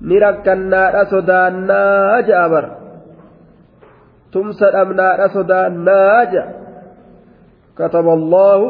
ni 0.00 0.18
rakkannaadha 0.20 1.08
sodaannaa 1.14 2.22
ja'a 2.28 2.46
bar 2.54 2.64
tumsa 4.30 4.70
dhabnaadha 4.76 5.28
sodaannaa 5.36 6.20
ja'a 6.34 6.54
kataba 7.78 8.12
allaahu 8.18 8.66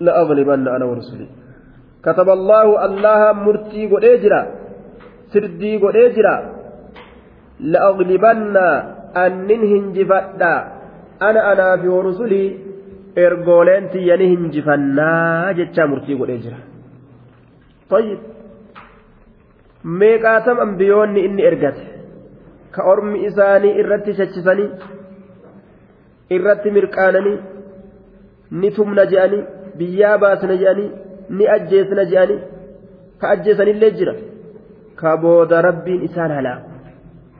la'aghlibanna 0.00 0.74
ana 0.76 0.86
warusulii 0.92 1.30
كتب 2.06 2.28
الله 2.30 2.66
الله 2.86 3.20
مرتي 3.32 3.82
قديجرا 3.90 4.42
سردي 5.34 5.72
قديجرا 5.82 6.36
لأغلبن 7.60 8.56
أنن 9.16 9.62
هنجفتا 9.72 10.54
أنا 11.22 11.40
أنا 11.52 11.76
في 11.82 11.88
ورسلي 11.88 12.44
ergooleen 13.24 13.88
tiyyani 13.92 14.28
hinjifannaa 14.32 15.52
jechaa 15.58 15.86
murtii 15.92 16.16
godhee 16.20 16.38
jira. 16.44 16.58
Tayyib. 17.90 18.20
Meeqaatam 20.00 20.60
ambiyoonni 20.66 21.24
inni 21.28 21.46
ergate? 21.50 21.84
Ka 22.74 22.84
ormi 22.92 23.24
isaanii 23.28 23.74
irratti 23.82 24.16
shachisanii 24.20 24.70
irratti 26.38 26.74
mirqaananii? 26.76 27.38
Ni 28.60 28.70
tumna 28.76 29.04
je'anii? 29.12 29.44
Biyyaa 29.78 30.18
baasna 30.24 30.60
je'anii? 30.62 30.90
Ni 31.38 31.50
ajjeesna 31.56 32.04
je'anii? 32.12 32.40
Ka 33.20 33.34
ajjeesanillee 33.34 33.92
jira? 33.98 34.14
Ka 35.00 35.16
booda 35.22 35.62
rabbiin 35.68 36.02
isaan 36.08 36.36
halaa. 36.38 36.58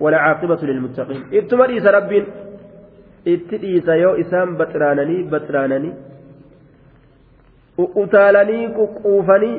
Walaa 0.01 0.25
walcaaqibatu 0.25 0.67
lilmuttaqiin. 0.67 1.23
Ittuma 1.41 1.69
dhiisa 1.69 1.93
rabbiin 1.99 2.27
itti 3.35 3.59
dhiisa 3.63 3.95
yoo 4.03 4.15
isaan 4.23 4.57
baxiraananii 4.59 5.23
baxiraananii 5.33 5.95
uqutaalanii 7.85 8.67
quqquufanii 8.77 9.57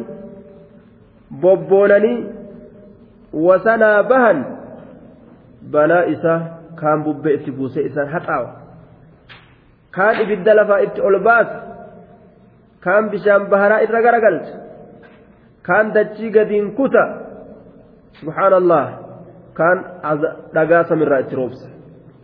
bobboonanii 1.41 2.19
wasanaa 3.47 4.03
bahan 4.11 4.39
balaa 5.71 6.03
isaa 6.13 6.39
kaan 6.81 7.03
bubbee 7.07 7.33
itti 7.39 7.51
buusee 7.57 7.83
isaan 7.89 8.13
haxaawa 8.13 8.51
kaan 9.97 10.21
ibidda 10.23 10.55
lafaa 10.61 10.79
itti 10.87 11.01
ol 11.09 11.19
baasa 11.27 11.57
kaan 12.87 13.09
bishaan 13.15 13.49
baharaa 13.51 13.81
irra 13.87 14.01
garagalcha 14.07 14.55
kaan 15.67 15.93
dachii 15.99 16.31
gadiin 16.39 16.71
kuta 16.79 17.03
subhaanallah 18.21 18.85
kaan 19.59 19.85
dhagaa 20.55 20.83
samirraa 20.89 21.19
itti 21.25 21.35
roobsa 21.35 21.67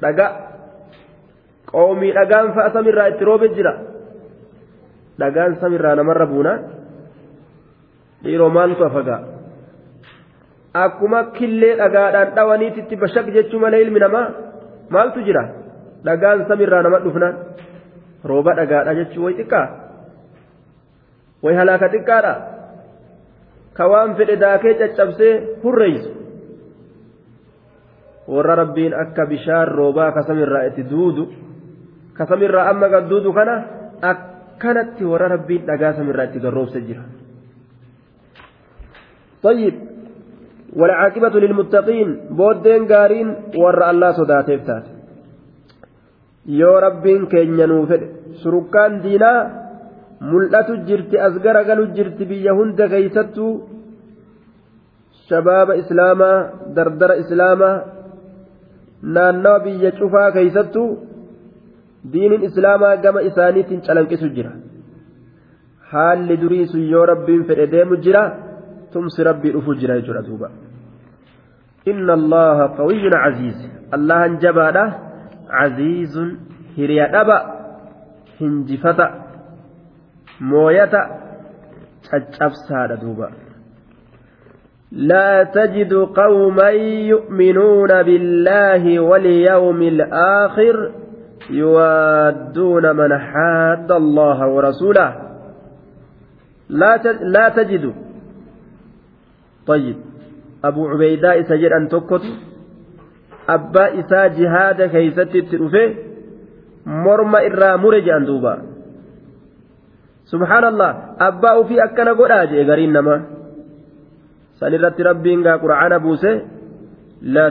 dhagaa. 0.01 0.52
qoomii 1.73 2.12
dhagaan 2.17 2.53
fa'a 2.55 2.69
samirraa 2.75 3.07
itti 3.12 3.23
roobe 3.29 3.47
jira. 3.55 3.73
Dhagaan 5.19 5.53
samirraa 5.62 5.95
namarra 5.99 6.25
buunaan 6.31 6.59
dhiiroo 8.23 8.49
maaltu 8.57 8.83
hafagaa 8.88 9.19
akkuma 10.83 11.19
killee 11.38 11.75
dhagaadhaan 11.81 12.29
dhawaniititti 12.38 12.95
bashaq 13.03 13.27
jechuu 13.36 13.59
malee 13.63 13.81
ilmi 13.86 13.99
namaa 13.99 14.27
maaltu 14.89 15.19
jira? 15.27 15.43
Dhagaan 16.05 16.45
samirraa 16.49 16.81
nama 16.86 16.99
dhufnaan? 17.05 17.36
Rooba 18.29 18.51
dhagaadha 18.59 18.93
jechuu 18.99 19.23
way 19.25 19.33
xiqqaa? 19.39 19.65
Way 21.43 21.53
halaaka 21.59 21.88
xiqqaadha 21.93 22.33
ka 23.77 23.83
waan 23.91 24.15
fedhe 24.17 24.36
daakee 24.43 24.73
caccabsee 24.81 25.33
hurreeysu 25.63 26.09
warra 28.33 28.55
rabbiin 28.62 28.93
akka 29.03 29.25
bishaan 29.31 29.67
roobaa 29.77 30.12
ka 30.15 30.21
samirraa 30.27 30.63
itti 30.69 30.83
duudu 30.91 31.23
kasamirraa 32.17 32.69
amma 32.71 32.88
gadduudu 32.93 33.34
kana 33.38 33.56
akkanatti 34.12 35.04
warra 35.12 35.34
rabbiin 35.36 35.67
dhagaa 35.67 35.93
samirraa 35.97 36.30
itti 36.30 36.43
garroobse 36.45 36.82
jira 36.88 37.04
طيب 39.43 39.76
والعاقبة 40.80 41.36
للمتقين 41.43 42.10
بودين 42.39 42.84
قارين 42.91 43.28
ور 43.63 43.80
الله 43.89 44.10
صداتيف 44.19 44.62
تات 44.67 44.86
keenya 47.32 47.65
nuu 47.71 47.84
fedhe 47.89 48.08
surukkaan 48.41 48.93
diinaa 49.04 49.39
mul'atu 50.32 50.73
jirti 50.88 51.15
as 51.28 51.36
garagalu 51.45 51.84
jirti 51.95 52.23
biyya 52.30 52.52
hunda 52.58 52.86
keeysattuu 52.93 53.54
shabaaba 55.28 55.80
islaamaa 55.82 56.38
dardara 56.76 57.15
islaamaa 57.23 57.76
naannawa 59.15 59.63
biyya 59.65 59.91
cufaa 59.99 60.30
keeysattuu 60.36 60.89
diiniin 62.11 62.43
islaamaa 62.49 62.95
gama 63.05 63.25
isaaniitiin 63.29 63.85
calanqisu 63.87 64.29
jira 64.37 64.51
haalli 65.91 66.41
durii 66.43 66.65
sun 66.73 66.83
yoo 66.93 67.05
rabbiin 67.13 67.47
fedhe 67.49 67.71
deemu 67.73 68.01
jira 68.05 68.23
tumsi 68.93 69.23
rabbii 69.29 69.55
dhufu 69.55 69.79
jira 69.81 69.99
jechuudha 69.99 70.27
duuba 70.27 70.51
inna 71.91 72.13
allaha 72.19 72.69
qawiyyun 72.79 73.15
caziiz 73.23 73.59
allahan 73.97 74.39
jabaadha 74.45 74.85
عزيز 75.53 76.19
هريا 76.77 77.07
دبا 77.07 77.37
هنجفتا 78.41 79.07
مويتا 80.41 81.19
تشابسا 82.31 82.95
دوبا 83.01 83.29
لا 84.91 85.43
تجد 85.43 85.93
قوما 85.93 86.69
يؤمنون 87.13 88.03
بالله 88.03 88.99
واليوم 88.99 89.81
الآخر 89.81 90.91
يوادون 91.50 92.96
من 92.96 93.18
حاد 93.18 93.92
الله 93.92 94.48
ورسوله 94.48 95.08
لا 96.68 96.96
لا 97.22 97.48
تجد 97.48 97.94
طيب 99.66 99.96
أبو 100.64 100.88
عبيدة 100.88 101.42
سجد 101.42 101.72
أن 101.72 101.88
تكت 101.88 102.22
abbaa 103.48 103.88
isaa 104.00 104.28
jihaada 104.28 104.88
keeysatti 104.94 105.38
itti 105.42 105.56
dhufe 105.61 105.82
morma 107.04 107.38
irraa 107.48 107.76
mure 107.84 108.00
jedhan 108.06 108.26
duuba 108.30 108.52
subhaanallah 110.32 110.90
abbaa 111.28 111.54
ufii 111.62 111.80
akkana 111.87 112.14
godhaa 112.20 112.46
jee 112.50 112.64
gariin 112.70 112.92
namaa 112.98 113.20
san 114.61 114.76
irratti 114.78 115.08
rabbiin 115.11 115.44
gaa 115.46 115.58
qura'aana 115.64 116.00
buuse 116.06 116.32
laa 117.37 117.48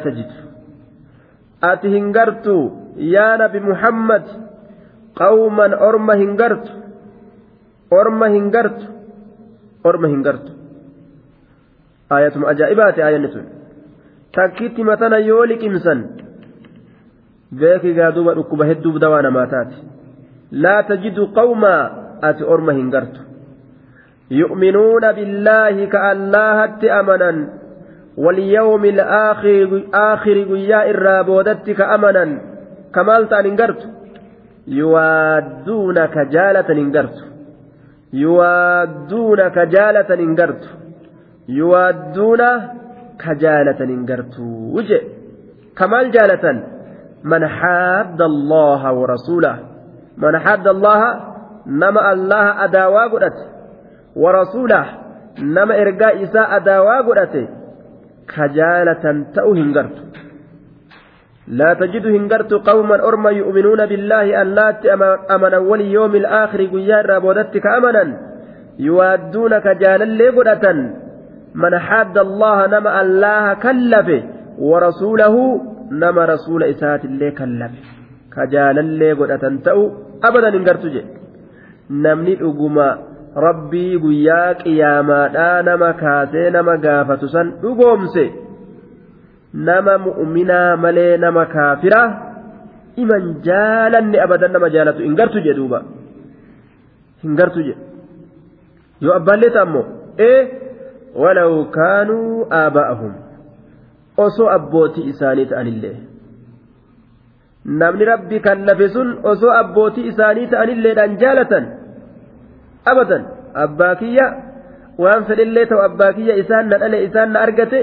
tajidu 2.92 2.92
ati 2.92 2.92
hin 2.92 2.92
gartu 2.92 2.92
yaa 3.16 3.38
nabi 3.38 3.60
muhammad 3.60 4.24
qawman 5.22 5.74
orma 5.90 6.16
hin 6.22 6.36
gartu 6.42 6.72
orma 8.00 8.30
hin 8.36 8.50
gartu 8.56 8.86
orma 9.84 10.08
hin 10.14 10.24
gartu 10.28 10.52
aayatuma 12.10 12.50
ajaa'ibaati 12.54 13.06
aayanni 13.08 13.32
sun 13.36 13.46
takkitti 14.40 14.88
matana 14.90 15.20
yoo 15.30 15.46
liqimsan 15.52 16.04
beeki 17.62 17.94
gaa 18.00 18.12
duuba 18.18 18.36
dhukkuba 18.40 18.70
hedduuf 18.72 19.00
dawaa 19.04 19.22
namaa 19.28 19.48
taate 19.54 19.78
laa 20.66 20.82
tajidu 20.90 21.30
qawmaa 21.38 21.84
ati 22.32 22.50
orma 22.56 22.74
hin 22.80 22.90
gartu 22.96 23.22
yu'minuuna 24.42 25.14
billaahi 25.22 25.88
ka 25.96 26.10
allaahatti 26.10 26.94
amanan 27.04 27.48
واليوم 28.18 28.86
الآخر 28.86 29.84
آخر 29.94 30.44
قيا 30.44 30.92
كمال 32.95 33.29
تانينغرت 33.29 33.83
يوادون 34.67 36.07
كجالة 36.07 36.75
نينغرت 36.75 37.19
يوادون 38.13 39.49
كجالة 39.49 40.15
نينغرت 40.15 40.65
يوادون 41.49 42.43
ka 43.23 43.35
jaalatan 43.43 43.89
hin 43.95 44.03
gartuu 44.11 44.83
je 44.89 44.99
kamaal 45.79 46.11
jaalatan 46.17 46.57
man 47.33 47.43
haadda 47.59 48.25
allaha 48.33 48.89
wa 48.99 49.05
rasuulah 49.15 49.55
man 50.25 50.35
haadda 50.45 50.71
allaha 50.77 51.11
nama 51.83 52.01
allaha 52.13 52.51
adaawaa 52.67 53.09
godhate 53.15 53.45
wa 54.23 54.33
rasuulah 54.39 54.85
nama 55.57 55.79
ergaa 55.85 56.13
isaa 56.25 56.49
adaawaa 56.59 57.03
godhate 57.09 57.43
ka 58.33 58.49
jaalatan 58.59 59.25
ta'u 59.37 59.55
hin 59.61 59.71
gartu 59.77 60.03
لا 61.59 61.75
تجد 61.75 62.07
هنجرت 62.07 62.53
قوما 62.69 62.97
أرما 63.09 63.31
يؤمنون 63.31 63.87
بالله 63.87 64.43
أن 64.43 64.47
لا 64.57 64.69
أمنا 65.35 65.59
واليوم 65.59 66.15
الآخر 66.15 66.61
قيار 66.75 67.07
رابودتك 67.07 67.67
أمنا. 67.67 68.05
يوادونك 68.79 69.67
جالا 69.83 70.05
لقدة 70.21 70.65
من 71.55 71.79
حاد 71.79 72.17
الله 72.19 72.59
نما 72.67 73.01
الله 73.03 73.55
كلفه 73.55 74.23
ورسوله 74.59 75.37
نما 76.03 76.25
رسول 76.25 76.61
إسات 76.73 77.05
الله 77.05 77.31
كلفه. 77.39 77.81
كجال 78.35 78.77
الله 78.79 79.15
قد 79.21 79.31
أتنتأو 79.37 79.81
أبدا 80.25 80.49
انقرت 80.59 80.85
جي. 80.95 81.03
نمني 81.91 82.35
أقما 82.49 82.89
ربي 83.37 83.97
قياك 84.05 84.67
ياما 84.67 85.21
نما 85.69 85.91
كاسي 86.01 86.51
نما 86.51 86.75
قافة 86.85 87.23
سن 87.35 87.47
أقومسي 87.65 88.27
nama 89.55 89.99
mu'minaa 89.99 90.77
malee 90.77 91.17
nama 91.25 91.47
kaafiraa 91.47 92.09
iman 93.03 93.25
jaalanne 93.49 94.21
abadan 94.25 94.53
nama 94.53 94.69
jaalatu 94.75 95.03
hin 95.07 95.15
gartu 95.17 95.41
jedhe 95.45 95.57
duuba. 95.61 95.83
Hin 97.23 97.37
gartu 97.41 97.61
jedhe 97.67 97.83
yoo 99.01 99.15
abbaallee 99.21 99.51
ta'ammoo 99.57 99.85
ee 100.29 100.39
walaw 101.25 101.53
kaanuu 101.77 102.47
aaba'ahum. 102.61 103.13
Osoo 104.25 104.49
abbootii 104.57 105.05
isaanii 105.13 105.47
ta'anillee. 105.53 105.97
Namni 107.81 108.05
rabbi 108.13 108.41
kan 108.47 108.65
lafe 108.69 108.89
sun 108.95 109.09
osoo 109.33 109.53
abbootii 109.63 110.07
isaanii 110.13 110.47
ta'anilleedhaan 110.55 111.19
jaalatan 111.23 111.65
abadan 112.93 113.23
abbaa 113.65 113.95
kiyya 114.01 114.27
waan 115.03 115.25
fedhillee 115.29 115.67
ta'u 115.71 115.81
abbaa 115.89 116.13
kiyya 116.17 116.35
isaan 116.43 116.69
na 116.73 116.79
dhale 116.83 117.05
isaan 117.09 117.31
na 117.33 117.41
argate. 117.49 117.81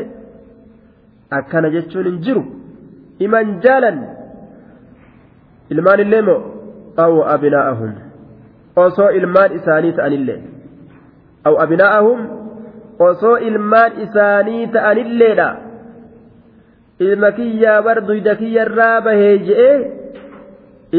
Akkana 1.37 1.69
jechuun 1.75 2.05
hin 2.09 2.17
jiru. 2.25 2.43
Iman 3.25 3.59
jaalan. 3.63 3.97
Ilmaanillee 5.71 6.21
moo? 6.27 6.39
Aw 7.03 7.13
abinaa'ahum 7.35 7.91
osoo 8.83 9.09
ilmaan 9.19 9.51
isaanii 9.59 9.93
ta'anillee. 9.99 10.39
Aw 11.47 11.55
abinaa'ahum 11.65 12.19
osoo 13.07 13.37
ilmaan 13.49 13.91
isaanii 14.05 14.67
ta'anilleedha 14.75 15.49
ilma 17.05 17.31
kiyyaa 17.37 17.81
bar 17.85 17.97
duyda 18.07 18.35
kiyyarraa 18.41 19.01
bahee 19.05 19.35
je'ee 19.47 19.77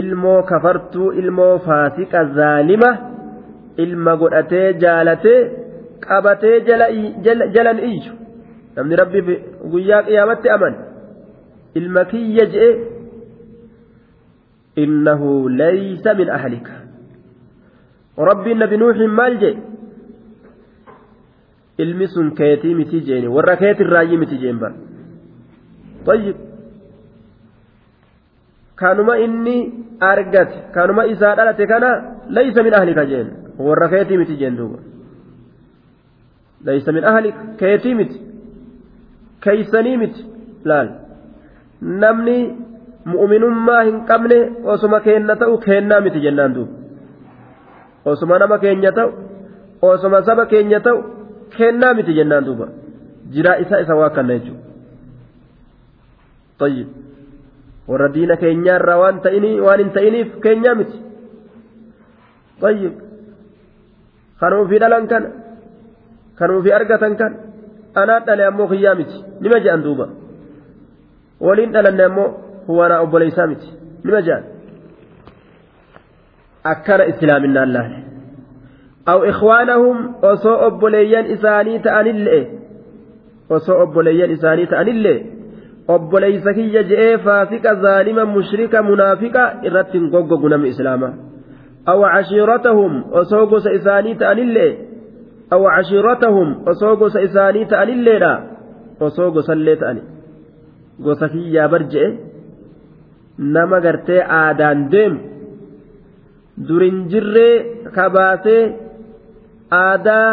ilmoo 0.01 0.43
kafartuu 0.51 1.11
ilmoo 1.23 1.59
faasiqa 1.67 2.25
zaalima 2.39 2.91
ilma 3.85 4.15
godhatee 4.23 4.69
jaalatee 4.85 5.41
qabatee 6.07 6.57
jalan 7.57 7.79
iyyu 7.91 8.13
namni 8.76 8.96
rabbi 9.02 9.20
guyyaa 9.74 10.02
qiyaamatti 10.08 10.50
aman 10.56 10.74
ilma 11.80 12.06
kiyya 12.12 12.46
je'e 12.54 12.72
innahu 14.84 15.50
laysa 15.62 16.14
min 16.20 16.30
ahlika 16.38 16.74
rabbiin 18.32 18.60
nabi 18.64 18.78
nuuhin 18.78 19.12
maal 19.20 19.38
jee 19.44 19.56
ilmi 21.84 22.08
sun 22.16 22.28
keetii 22.40 22.76
miti 22.80 23.02
jeeni 23.08 23.28
warra 23.38 23.56
keetirraayyii 23.64 24.22
miti 24.24 24.38
jeen 24.44 24.60
bara 24.64 24.76
طيب 26.06 26.36
kanuma 28.76 29.18
inni 29.26 29.58
argate 30.00 30.58
kanuma 30.76 31.06
isaa 31.14 31.36
dhalate 31.36 31.66
kana 31.68 31.90
laysa 32.38 32.64
min 32.64 32.74
ahlika 32.80 33.06
jeen 33.12 33.28
warra 33.68 33.88
keetii 33.94 34.18
miti 34.22 34.36
jeen 34.42 34.56
duuba 34.60 34.78
laysa 36.68 36.92
min 36.98 37.04
ahlik 37.12 37.36
keetii 37.62 37.96
miti 38.00 38.18
keeysanii 39.45 39.97
miti 39.97 40.23
laal. 40.65 40.89
Namni 41.81 42.37
mu'uminummaa 43.05 43.83
hin 43.89 44.05
qabne 44.11 44.39
osuma 44.65 45.01
keenna 45.01 45.37
ta'u 45.37 45.59
keennaa 45.67 46.01
miti 46.05 46.21
jennaan 46.21 46.55
duuba 46.55 46.81
osuma 48.05 48.39
nama 48.39 48.59
keenya 48.59 48.93
ta'u 48.93 49.11
osuma 49.83 50.23
saba 50.25 50.47
keenya 50.47 50.81
ta'u 50.81 50.99
keennaa 51.57 51.95
miti 51.95 52.15
jennaan 52.15 52.45
duuba. 52.45 52.69
Jiraa 53.31 53.57
isaa 53.63 53.81
isa 53.85 53.95
waakkanna 53.95 54.39
jechuudha. 54.39 54.65
Tayyib. 56.59 56.89
Warra 57.89 58.09
diina 58.15 58.37
keenyaarraa 58.37 58.99
waan 58.99 59.21
ta'inii 59.21 59.61
waan 59.61 59.79
hin 59.85 59.91
ta'iniif 59.97 60.41
keenyaa 60.43 60.75
miti. 60.75 60.99
Tayyib. 62.61 62.95
Kan 64.41 64.53
ofii 64.53 64.81
dhalan 64.81 65.07
kana 65.09 65.29
kan 66.39 66.51
ofii 66.57 66.73
argatan 66.73 67.17
kana. 67.17 67.50
Anaa 67.95 68.21
dhale 68.27 68.45
ammoo 68.51 68.69
kiyyaa 68.69 68.95
miti 68.95 69.25
nima 69.41 69.61
je'an 69.65 69.83
duuba 69.85 70.07
waliin 71.41 71.73
dhalanne 71.73 72.05
ammoo 72.05 72.29
huwanaa 72.69 73.01
obboleeysaa 73.07 73.47
miti 73.47 73.69
nima 74.05 74.23
je'an 74.29 74.43
akkana 76.73 77.05
islaaminaan 77.13 77.73
laale 77.73 77.99
aw 79.13 79.19
ikhwaanahum 79.33 79.99
osoo 80.33 80.57
obboleeyyan 80.67 81.31
isaanii 81.35 81.79
ta'anillee 81.87 82.43
osoo 83.57 83.79
obboleeyyan 83.85 84.31
isaanii 84.37 84.67
ta'anillee 84.73 85.19
obboleeysa 85.95 86.55
kiyya 86.55 86.83
je'ee 86.91 87.19
faasiqa 87.27 87.75
zaalima 87.85 88.25
mushrika 88.35 88.83
munaafiqa 88.83 89.43
irratti 89.71 89.99
hin 89.99 90.11
goggogu 90.15 90.49
namni 90.49 90.69
islaamaa 90.75 91.13
aw 91.93 91.99
cashiiratahum 92.15 93.03
osoo 93.23 93.47
gosa 93.47 93.73
isaanii 93.79 94.15
ta'anillee 94.23 94.71
cashiiratahum 95.51 96.49
osoo 96.73 96.95
gosa 97.01 97.21
isaanii 97.29 97.65
ta'anilleedha 97.73 98.33
osoo 99.07 99.31
gosallee 99.37 99.77
ta'ani 99.83 100.03
gosa 101.05 101.27
kiyyaa 101.33 101.69
bar 101.73 101.83
je'e 101.93 102.09
nama 103.55 103.79
gartee 103.87 104.23
aadaan 104.41 104.81
deemu 104.93 105.19
durin 106.69 106.99
jirree 107.11 107.55
kabaasee 107.97 108.63
aadaa 109.85 110.29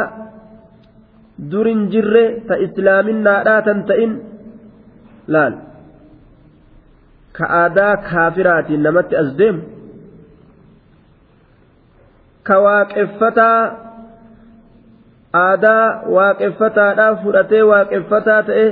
durin 1.52 1.82
jirree 1.94 2.28
ta 2.48 2.56
islaaminaadhaa 2.66 3.62
tan 3.68 3.80
ta'in 3.90 4.12
laal 5.34 5.54
ka 7.38 7.46
aadaa 7.62 7.94
kaafiraatiin 8.10 8.82
namatti 8.88 9.16
as 9.24 9.30
deemu 9.40 9.62
ka 12.48 12.56
waaqeffataa 12.66 13.60
aadaa 15.40 15.86
waaqeffataadhaaf 16.16 17.16
fudhatee 17.24 17.64
waaqeffataa 17.72 18.42
ta'e 18.50 18.68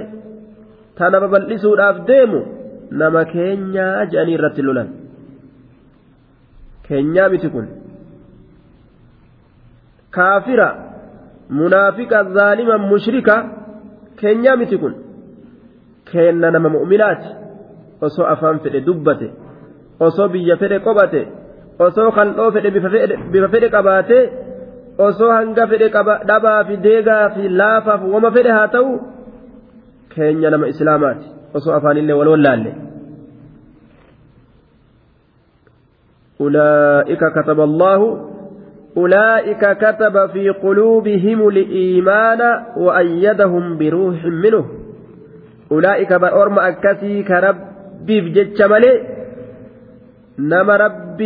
tana 0.97 1.17
babal'isuudhaaf 1.23 1.97
deemu 2.09 2.39
nama 3.01 3.21
keenyaa 3.33 4.05
jedhanii 4.11 4.35
irratti 4.37 4.61
lolan 4.67 4.89
keenyaa 6.87 7.29
miti 7.33 7.49
kun 7.55 7.67
kaafira 10.15 10.67
munaafiqa 11.59 12.19
zaalima 12.35 12.77
mushrika 12.91 13.35
keenyaa 14.19 14.55
miti 14.61 14.77
kun 14.83 14.93
keenna 16.11 16.47
nama 16.55 16.69
mu'minaati 16.75 17.29
osoo 18.05 18.25
afaan 18.33 18.57
fedhe 18.63 18.79
dubbate 18.87 19.27
osoo 20.07 20.27
biyya 20.33 20.55
fedhe 20.61 20.77
qobate 20.87 21.21
osoo 21.85 22.09
kal'oo 22.17 22.49
fedhe 22.55 22.69
bifa 23.33 23.47
fedhe 23.53 23.67
qabaate 23.75 24.17
osoo 24.97 25.31
hanga 25.31 25.67
fedhe 25.67 25.89
dhabaa 26.29 26.63
fi 26.67 26.77
deegaa 26.87 27.29
fi 27.35 27.49
laafaaf 27.49 28.01
wama 28.13 28.31
fedhe 28.31 28.51
haa 28.57 28.67
ta'u 28.67 28.99
keenya 30.15 30.49
nama 30.49 30.67
islaamaati 30.73 31.27
osoo 31.53 31.73
afaanillee 31.79 32.19
wal 32.21 32.27
wallaalle 32.35 32.73
أولئك 36.41 37.19
كتب 37.35 37.59
الله 37.59 37.99
أولئك 38.97 39.63
كتب 39.83 40.29
في 40.33 40.49
قلوبهم 40.49 41.47
الإيمان 41.47 42.41
وأيدهم 42.77 43.77
بروح 43.77 44.25
منه 44.25 44.65
أولئك 45.71 46.13
بأرم 46.13 46.59
أكسي 46.59 47.23
كربي 47.23 48.21
بجتش 48.21 48.61
ملي 48.61 48.93
نما 50.39 50.75
رب 50.77 51.17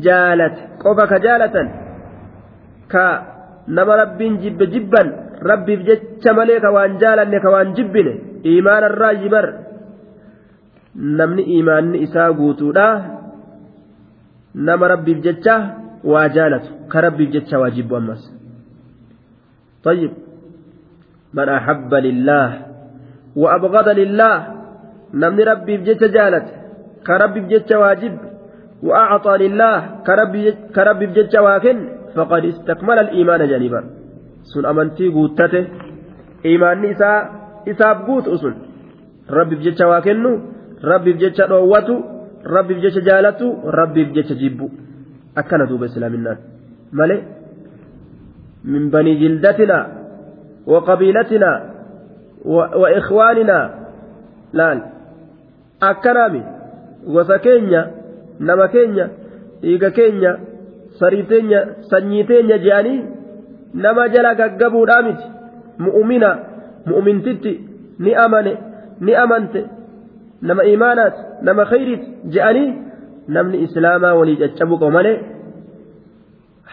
جالت 0.00 0.56
قفك 0.84 1.12
جالة 1.26 1.56
ka 2.93 3.05
nama 3.67 3.95
rabbiin 4.01 4.39
jibbe 4.43 4.65
jibban 4.73 5.07
rabbiif 5.49 5.81
jecha 5.89 6.33
malee 6.33 6.59
ka 6.59 6.71
waan 6.75 6.97
jaalanne 7.01 7.37
ka 7.43 7.49
waan 7.55 7.73
jibbine 7.75 8.13
imaanarraa 8.43 9.13
jibar 9.21 9.45
namni 11.19 11.43
imaanni 11.59 12.03
isaa 12.05 12.31
guutuudha 12.39 12.87
nama 14.69 14.87
rabbiif 14.93 15.19
jecha 15.25 15.55
waa 16.03 16.27
jaalatu 16.29 16.89
ka 16.91 17.01
rabbiif 17.07 17.29
jecha 17.35 17.59
waa 17.59 17.75
jibbu 17.77 17.95
ammas 18.01 18.23
طيب 19.87 20.11
من 21.33 21.49
أحب 21.49 21.91
لله 21.93 22.47
وأبغض 23.35 23.87
لله 24.01 24.35
نمني 25.13 25.43
ربي 25.43 25.73
بجت 25.77 26.03
جالت 26.03 26.47
كربي 27.07 27.39
بجت 27.39 27.71
واجب 27.71 28.15
وأعطى 28.83 29.33
لله 29.43 29.75
كربي 30.07 30.41
كربي 30.75 31.05
بجت 31.05 31.35
واكن 31.35 31.77
فقد 32.16 32.44
استكمل 32.44 32.98
الإيمان 32.98 33.48
جانبا. 33.48 33.80
سن 34.44 34.64
أمنتي 34.66 35.08
قوتته. 35.08 35.64
إيمان 36.44 36.84
إساء 36.84 37.30
إساء 37.68 37.94
قوت 38.06 38.28
أسن. 38.28 38.54
ربي 39.30 39.54
بجتش 39.56 39.80
واكنو 39.80 40.32
ربي 40.84 41.12
بجتش 41.12 41.40
روتو 41.40 41.96
ربي 42.46 42.74
بجتش 42.74 42.98
جالتو 42.98 43.48
ربي 43.78 44.04
بجتش 44.04 44.32
جيبو. 44.32 44.68
أكنا 45.38 45.64
دوب 45.64 45.82
إسلامنا 45.84 46.36
مالي؟ 46.92 47.22
من 48.64 48.90
بني 48.90 49.14
جلدتنا 49.20 49.78
وقبيلتنا 50.66 51.50
و... 52.44 52.56
وإخواننا. 52.80 53.58
أكنامي 55.82 56.42
وسكينيا 57.06 57.90
نما 58.40 58.66
كينيا 58.66 59.10
إيجا 59.64 59.88
كينيا 59.88 59.92
sarii 59.92 60.20
teenya 60.22 60.51
sanyii 61.90 62.24
teenya 62.30 62.58
je'anii 62.66 62.98
nama 63.84 64.08
jala 64.14 64.34
gaggabuudhaa 64.40 65.02
miti 65.08 65.26
mu'umina 65.84 66.30
mu'umintitti 66.90 67.52
ni 68.04 68.14
amane 68.24 68.52
ni 69.00 69.12
amante 69.24 69.60
nama 70.42 70.62
imaanaat 70.74 71.16
nama 71.48 71.64
khayriit 71.72 72.02
je'anii 72.34 72.68
namni 73.28 73.62
islaamaa 73.66 74.14
walii 74.20 74.36
caccabu 74.42 74.78
qabu 74.80 74.92
malee 74.98 75.16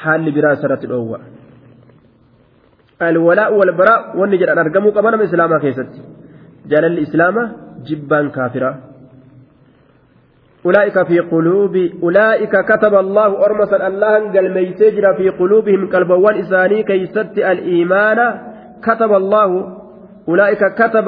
haalli 0.03 0.31
biraa 0.37 0.53
isarratti 0.57 0.87
dhoowwa 0.91 1.19
alwalaa 3.07 3.49
walbaraa 3.59 3.99
wanni 4.19 4.37
jedhan 4.41 4.61
argamuu 4.65 4.91
qaba 4.97 5.11
nama 5.11 5.23
islaamaa 5.29 5.59
keessatti 5.65 6.01
jaalalli 6.71 7.01
islaamaa 7.07 7.47
jibbaan 7.87 8.31
kaafiraa 8.37 8.75
أولئك 10.65 11.07
في 11.07 11.19
قلوب 11.19 11.75
أولئك 12.03 12.51
كتب 12.51 12.93
الله 12.95 13.45
أرمسا 13.45 13.87
الله 13.87 14.31
قال 14.33 14.53
ميسجر 14.53 15.13
في 15.13 15.29
قلوبهم 15.29 15.89
قلبوان 15.89 16.35
إساني 16.35 16.83
كيست 16.83 17.37
الإيمان 17.37 18.19
كتب 18.83 19.11
الله 19.13 19.77
أولئك 20.27 20.63
كتب 20.75 21.07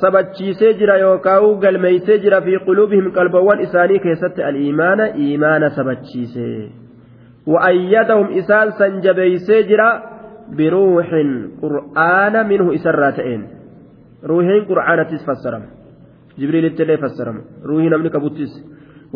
سبتشيسee 0.00 0.74
jira 0.78 0.98
yookaan 0.98 1.58
galmeeysee 1.60 2.18
jira 2.18 2.40
fi 2.40 2.58
quluubihim 2.66 3.10
qalbawwan 3.12 3.60
isaanii 3.60 3.98
keessatti 3.98 4.42
al-iimaana 4.42 5.08
iimaana 5.24 5.70
sabachiise 5.70 6.70
wa'ayyadahum 7.46 8.30
isaan 8.42 8.72
san 8.78 9.00
jabeeysee 9.02 9.62
jira 9.70 9.88
biruuxin 10.56 11.30
qur'aana 11.62 12.44
minhu 12.44 12.72
jibriilitti 16.38 16.82
illee 16.82 16.98
fassarama 17.04 17.42
ruuhii 17.68 17.92
namni 17.94 18.10
qabuttis 18.16 18.56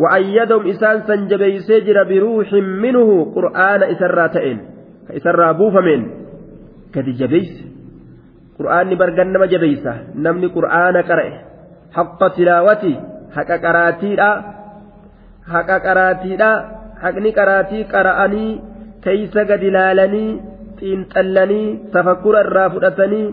وأيدهم 0.01 0.67
إسان 0.71 1.03
سنجبي 1.09 1.59
سجر 1.69 1.97
بروح 2.11 2.53
منه 2.85 3.09
قرآن 3.35 3.83
إسرى 3.83 4.29
تئن 4.29 4.59
إسرى 5.11 5.49
بوفمين 5.59 6.03
كدي 6.95 7.13
جبيس 7.21 7.53
قرآن 8.59 8.95
برقن 8.95 9.29
نما 9.33 9.47
جبيسة 9.47 9.93
نمني 10.15 10.47
قرآن 10.47 10.97
قرأه 10.97 11.35
حق 11.97 12.21
تلاوتي 12.37 12.95
حق 13.37 13.51
قراتي 13.65 14.11
حق 15.53 15.71
قراتي 15.87 16.33
حقني 17.03 17.31
قراتي 17.39 17.79
قرأني 17.93 18.47
كيس 19.05 19.35
قد 19.39 19.63
لالني 19.75 20.27
xiinxallanii 20.81 21.93
tafakkura 21.93 22.41
irraa 22.45 22.69
fudhatanii 22.75 23.27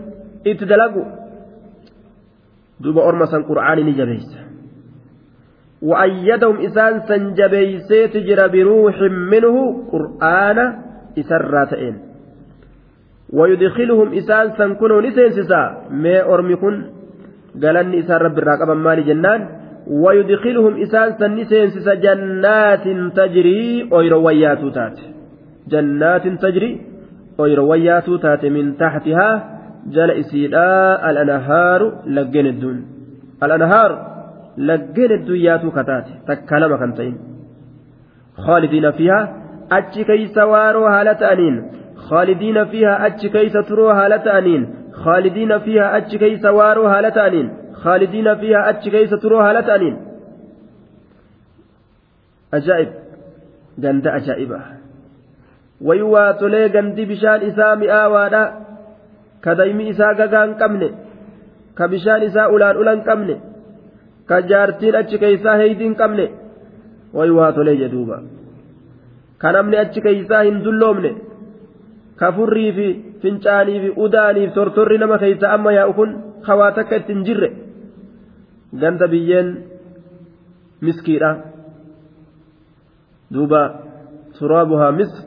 itti 0.52 0.70
duuba 2.82 3.02
orma 3.02 3.26
san 3.28 3.44
qur'aani 3.50 3.84
ni 3.84 3.94
jabeeysa 3.94 4.48
وأيدهم 5.82 6.58
إسان 6.66 6.94
سنجبيسيت 7.10 8.18
جرى 8.18 8.48
بروح 8.50 8.98
منه 9.32 9.56
قرآن 9.94 10.58
إسراتين 11.22 11.96
ويدخلهم 13.34 14.14
إسان 14.14 14.46
سنكونوا 14.58 15.02
نسينسسا 15.02 15.62
ما 16.04 16.18
أرمكن 16.34 16.76
قالن 17.62 17.94
إسان 17.94 18.20
رب 18.26 18.38
الراقب 18.38 18.70
مالي 18.74 19.04
جنان. 19.10 19.42
ويدخلهم 20.04 20.74
إسان 20.82 21.10
سنسينسسا 21.20 21.94
جنات 21.94 22.86
تجري 23.18 23.90
أيرويات 23.94 24.62
تات. 24.76 24.98
جنات 25.72 26.26
تجري 26.42 26.72
oyrowayyaatuu 27.38 28.18
taate 28.18 28.50
min 28.50 28.76
taxtihaa 28.82 29.34
laggeen 32.18 32.46
hedduun 32.52 32.78
al'anahaaru 33.46 33.96
laggeen 34.70 35.12
hedduun 35.16 35.42
yaatuu 35.48 35.72
kataate 35.80 36.14
takka 36.30 36.60
lama 36.64 36.78
kan 36.84 36.94
ta'in 37.00 37.18
خالدين 38.38 38.92
فيها 38.92 39.36
أتش 39.72 39.96
كيس 40.10 40.38
وارو 40.38 40.86
هالة 40.86 41.22
أنين 41.34 41.72
خالدين 41.96 42.66
فيها 42.66 43.08
أتش 43.08 43.26
كيس 43.26 43.54
ترو 43.54 43.90
هالة 43.90 44.38
أنين 44.38 44.62
خالدين 44.94 45.60
فيها 45.60 45.98
أتش 45.98 46.16
كيس 46.16 46.46
وارو 46.46 46.86
هالة 46.88 47.28
أنين 47.28 47.48
خالدين 47.74 48.36
فيها 48.36 48.70
أتش 48.70 48.90
كيس 48.90 49.10
ترو 49.10 49.40
هالة 49.40 49.76
أنين 49.76 49.96
أجائب 52.54 52.90
جند 53.78 54.08
أجائبه 54.08 54.62
tolee 56.34 56.70
gandi 56.70 57.06
bishaan 57.06 57.42
isaa 57.46 57.76
mi'aawaadha 57.76 58.42
ka 59.44 59.52
daymi 59.60 59.84
isaa 59.94 60.14
gagaa 60.22 60.46
hin 60.48 60.56
qabne 60.62 60.90
ka 61.78 61.88
bishaan 61.94 62.24
isaa 62.30 62.48
ulaan 62.56 62.78
ula 62.82 62.92
hin 62.98 63.04
qabne 63.10 63.36
ka 64.30 64.38
jaartiin 64.52 64.96
achi 65.02 65.18
keeysaa 65.24 65.56
heeydii 65.62 65.88
hin 65.90 65.96
qabne 66.02 66.26
wayuwaa 67.18 67.52
tolee 67.58 67.76
jedhuuba 67.84 68.18
ka 69.42 69.52
namni 69.58 69.78
achi 69.84 70.00
keeysaa 70.08 70.42
hin 70.50 70.58
dulloomne 70.66 71.12
ka 72.20 72.32
furrii 72.38 72.72
fi 72.78 72.88
fincaanii 73.22 73.80
fi 73.84 73.90
udaanii 74.06 74.48
fi 74.48 74.54
tortorri 74.60 74.98
nama 75.04 75.18
keeysaa 75.24 75.52
amma 75.58 75.72
yaa'u 75.78 75.94
kun 76.00 76.12
hawaa 76.48 76.72
takka 76.78 76.96
itti 77.02 77.14
hin 77.14 77.24
jirre. 77.28 77.50
Ganda 78.82 79.08
biyyeen 79.14 79.48
miskiidha. 80.86 81.30
Duuba 83.34 83.62
suraabuhaa 84.40 84.92
misk 85.00 85.26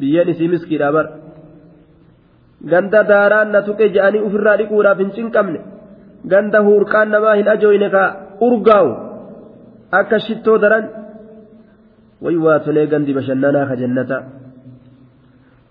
biyyeen 0.00 0.28
isii 0.32 0.48
miskiidha 0.54 0.88
bar 0.96 1.06
ganda 2.72 3.00
daaraan 3.10 3.48
na 3.54 3.60
tuqe 3.68 3.86
je'anii 3.94 4.24
ofirraa 4.26 4.56
dhiquudhaaf 4.60 4.98
hin 5.02 5.10
cinqabne 5.16 5.60
ganda 6.32 6.58
huurqaan 6.66 7.08
namaa 7.14 7.34
hin 7.38 7.48
ajooyne 7.54 7.88
ka 7.94 8.04
urgaawu 8.46 8.92
akka 10.00 10.18
shittoo 10.26 10.58
daran 10.64 10.84
way 12.24 12.36
waa 12.44 12.58
tolee 12.66 12.86
gandi 12.92 13.12
bashannanaa 13.18 13.68
ka 13.70 13.76
jannata 13.82 14.18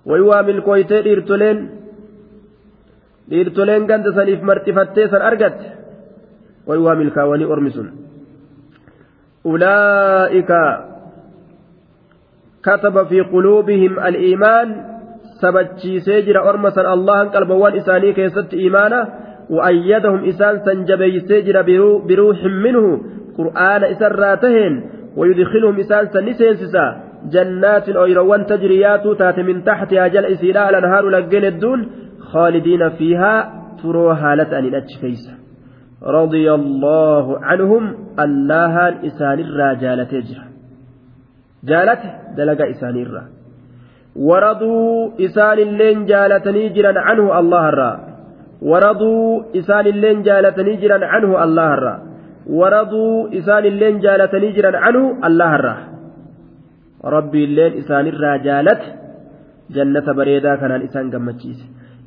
way 0.09 0.21
waa 0.29 0.43
milkooytee 0.49 1.01
dhiirtoleen 1.07 1.59
dhiirtoleen 3.29 3.83
ganda 3.91 4.09
saniif 4.17 4.41
marxifattee 4.49 5.07
san 5.13 5.21
argatte 5.29 5.67
way 6.67 6.79
waa 6.85 6.95
milkaawanii 7.01 7.51
ormi 7.53 7.71
sun 7.77 7.87
ulaa'ika 9.51 10.63
كتب 12.63 12.95
في 13.07 13.19
قلوبهم 13.21 13.99
الإيمان 15.43 15.67
سبتشيسي 15.67 16.21
جرى 16.21 16.39
أرمسا 16.39 16.93
الله 16.93 17.23
قلبوان 17.23 17.75
إساني 17.75 18.13
كيست 18.13 18.53
إيمانا 18.53 19.09
وأيدهم 19.49 20.25
إسان 20.25 20.59
سنجبيسي 20.65 21.41
جرى 21.41 21.63
بروح 22.07 22.43
منه 22.43 23.01
قرآن 23.37 23.83
إسراتهن 23.83 24.83
ويدخلهم 25.17 25.79
إسان 25.79 26.05
سنسينسسا 26.07 26.85
جنات 27.33 27.89
أيروان 27.89 28.45
تجريات 28.45 29.07
تات 29.19 29.39
من 29.39 29.63
تحتها 29.63 30.07
جل 30.07 30.25
إسيلاء 30.25 30.69
الأنهار 30.69 31.09
لقين 31.09 31.45
الدون 31.45 31.79
خالدين 32.19 32.89
فيها 32.89 33.53
تروا 33.83 34.13
هالة 34.13 34.59
أن 34.59 34.65
الأتشكيس 34.65 35.23
رضي 36.03 36.53
الله 36.53 37.39
عنهم 37.45 37.95
الله 38.19 39.05
إسان 39.07 39.39
الراجال 39.39 40.07
تجرى 40.07 40.53
jaalate 41.69 42.07
dalagaa 42.37 42.67
isaaniirra 42.75 43.21
waraduu 44.15 45.13
isaanilleen 45.17 46.05
jaalatanii 46.11 46.69
jiran 46.75 46.97
canhu 47.07 47.31
allaharraa 47.41 47.95
waraduu 48.71 49.45
isaanilleen 49.61 50.23
jaalatanii 50.27 50.77
jiran 50.83 51.01
canhu 51.13 51.37
allaharraa 51.45 51.99
waraduu 52.59 53.27
isaanilleen 53.39 53.99
jaalatanii 54.05 54.53
jiran 54.57 54.77
canhu 54.85 55.03
allaharraa 55.29 55.79
rabbiilleen 57.15 57.73
isaanirraa 57.81 58.37
jaalate 58.47 58.87
jannata 59.75 60.13
bareedaa 60.19 60.57
kanaan 60.61 60.85
isaan 60.87 61.09
gammachiise 61.15 61.65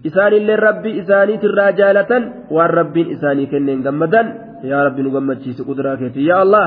isaanilleen 0.09 0.59
rabbii 0.69 0.99
isaaniitirraa 1.03 1.71
jaalatan 1.81 2.33
waan 2.57 2.71
rabbiin 2.81 3.11
isaanii 3.17 3.47
kenneen 3.53 3.83
gammadan 3.87 4.27
yaa 4.71 4.85
rabbi 4.89 5.03
nu 5.03 5.11
gammachiise 5.17 5.63
kuduraa 5.69 5.97
keetii 6.03 6.29
yaa 6.29 6.41
allah 6.47 6.67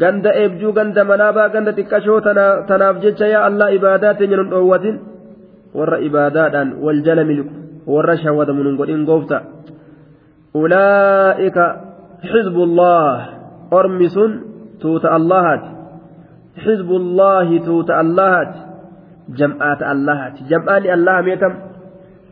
ganda 0.00 0.30
eebjuu 0.42 0.72
ganda 0.72 1.04
manaabaa 1.04 1.48
ganda 1.54 1.72
xiqqashoo 1.78 2.20
tanaaf 2.68 2.96
jecha 3.04 3.26
yaa 3.34 3.44
allah 3.50 3.68
ibaadaa 3.78 4.14
teenya 4.18 4.36
nun 4.40 4.50
dhoowwatin 4.54 4.96
warra 5.78 5.98
ibaadaadhaan 6.08 6.68
wal 6.84 7.00
jala 7.06 7.24
milku 7.30 7.52
warra 7.94 8.16
shawwadamu 8.24 8.64
nun 8.66 8.76
godhin 8.80 9.04
goofta 9.10 9.38
ulaa'ika 10.62 11.64
xizbullah 12.32 13.16
ormi 13.78 14.08
sun 14.16 14.32
tuuta 14.82 15.08
allahaati 15.18 15.70
xizbullaahi 16.64 17.60
tuuta 17.68 17.92
allahaati 18.02 18.60
jam'aata 19.40 19.84
allahaati 19.94 20.40
jam'aani 20.50 20.88
allaha 20.96 21.22
meetam 21.28 21.52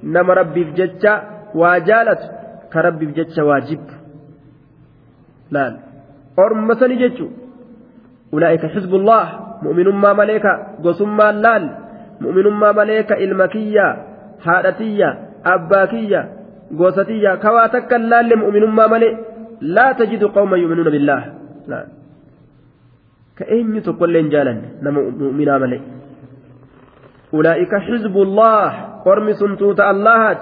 nama 0.03 0.35
rabbiif 0.41 0.69
jecha 0.81 1.13
waa 1.61 1.77
jaalatu 1.89 2.27
ka 2.73 2.79
rabbiif 2.89 3.11
jecha 3.19 3.45
waa 3.49 3.61
jibbu 3.69 3.95
laal 5.57 5.75
orma 6.45 6.75
sani 6.81 6.97
jechuu 7.03 7.31
أولئك 8.35 8.67
حزب 8.67 8.95
الله 8.95 9.25
مؤمن 9.63 9.89
ما 9.89 10.13
مليكا 10.13 10.53
قسم 10.85 11.21
لال 11.21 11.65
مؤمن 12.21 12.47
ما 12.63 12.73
مليكا 12.73 13.19
المكية 13.19 13.87
هادتية 14.47 15.09
أباكية 15.47 16.41
قوستية 16.79 17.35
كواتك 17.35 17.93
اللال 17.95 18.39
مؤمن 18.39 18.65
ما 18.67 18.87
ملي 18.87 19.19
لا 19.61 19.93
تجد 19.93 20.25
قوما 20.25 20.57
يؤمنون 20.57 20.85
بالله. 20.85 21.23
لا. 21.69 21.87
كأين 23.37 23.83
تقول 23.83 24.31
جالا 24.31 24.55
مؤمن 24.83 25.49
ملي. 25.63 25.81
أولئك 27.35 27.75
حزب 27.75 28.17
الله 28.17 28.69
قرم 29.05 29.33
سنتوت 29.33 29.81
الله 29.81 30.39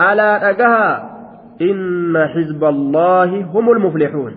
على 0.00 0.28
أجها 0.50 0.88
إن 1.60 2.14
حزب 2.34 2.64
الله 2.64 3.30
هم 3.54 3.70
المفلحون. 3.70 4.32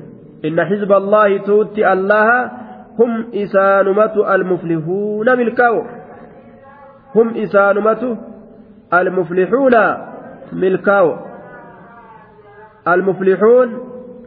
إن 0.45 0.57
حزب 0.65 0.91
الله 0.91 1.37
توتي 1.37 1.93
الله 1.93 2.51
هم 2.99 3.31
إسانمة 3.33 4.35
المفلحون 4.35 5.37
ملكاو. 5.37 5.85
هم 7.15 7.27
إسانمة 7.37 8.17
المفلحون 8.93 9.75
ملكاو. 10.53 11.15
المفلحون 12.87 13.69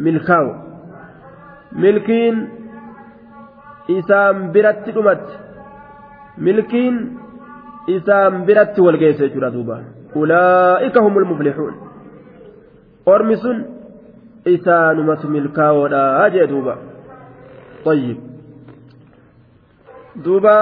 ملكاو. 0.01 0.55
ملكين 1.73 2.49
إسام 3.91 4.53
برت 4.53 4.89
أمت 4.97 5.27
ملكين 6.39 7.19
إسام 7.91 8.45
برت 8.47 8.81
والقيس 8.81 9.23
دوبا. 9.23 9.85
أولئك 10.17 10.99
هم 10.99 11.19
المفلحون. 11.19 11.75
أرمس 13.09 13.45
إسانمة 14.49 15.27
ملكاو 15.27 15.87
لا 15.87 16.27
أجي 16.27 16.47
دوبا. 16.47 16.77
طيب. 17.85 18.32
Duuba 20.25 20.55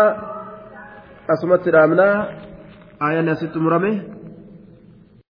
asumatti 1.32 1.70
dhaabnaa 1.74 2.14
aayaan 3.04 3.28
asitti 3.34 3.58
murame 3.64 3.90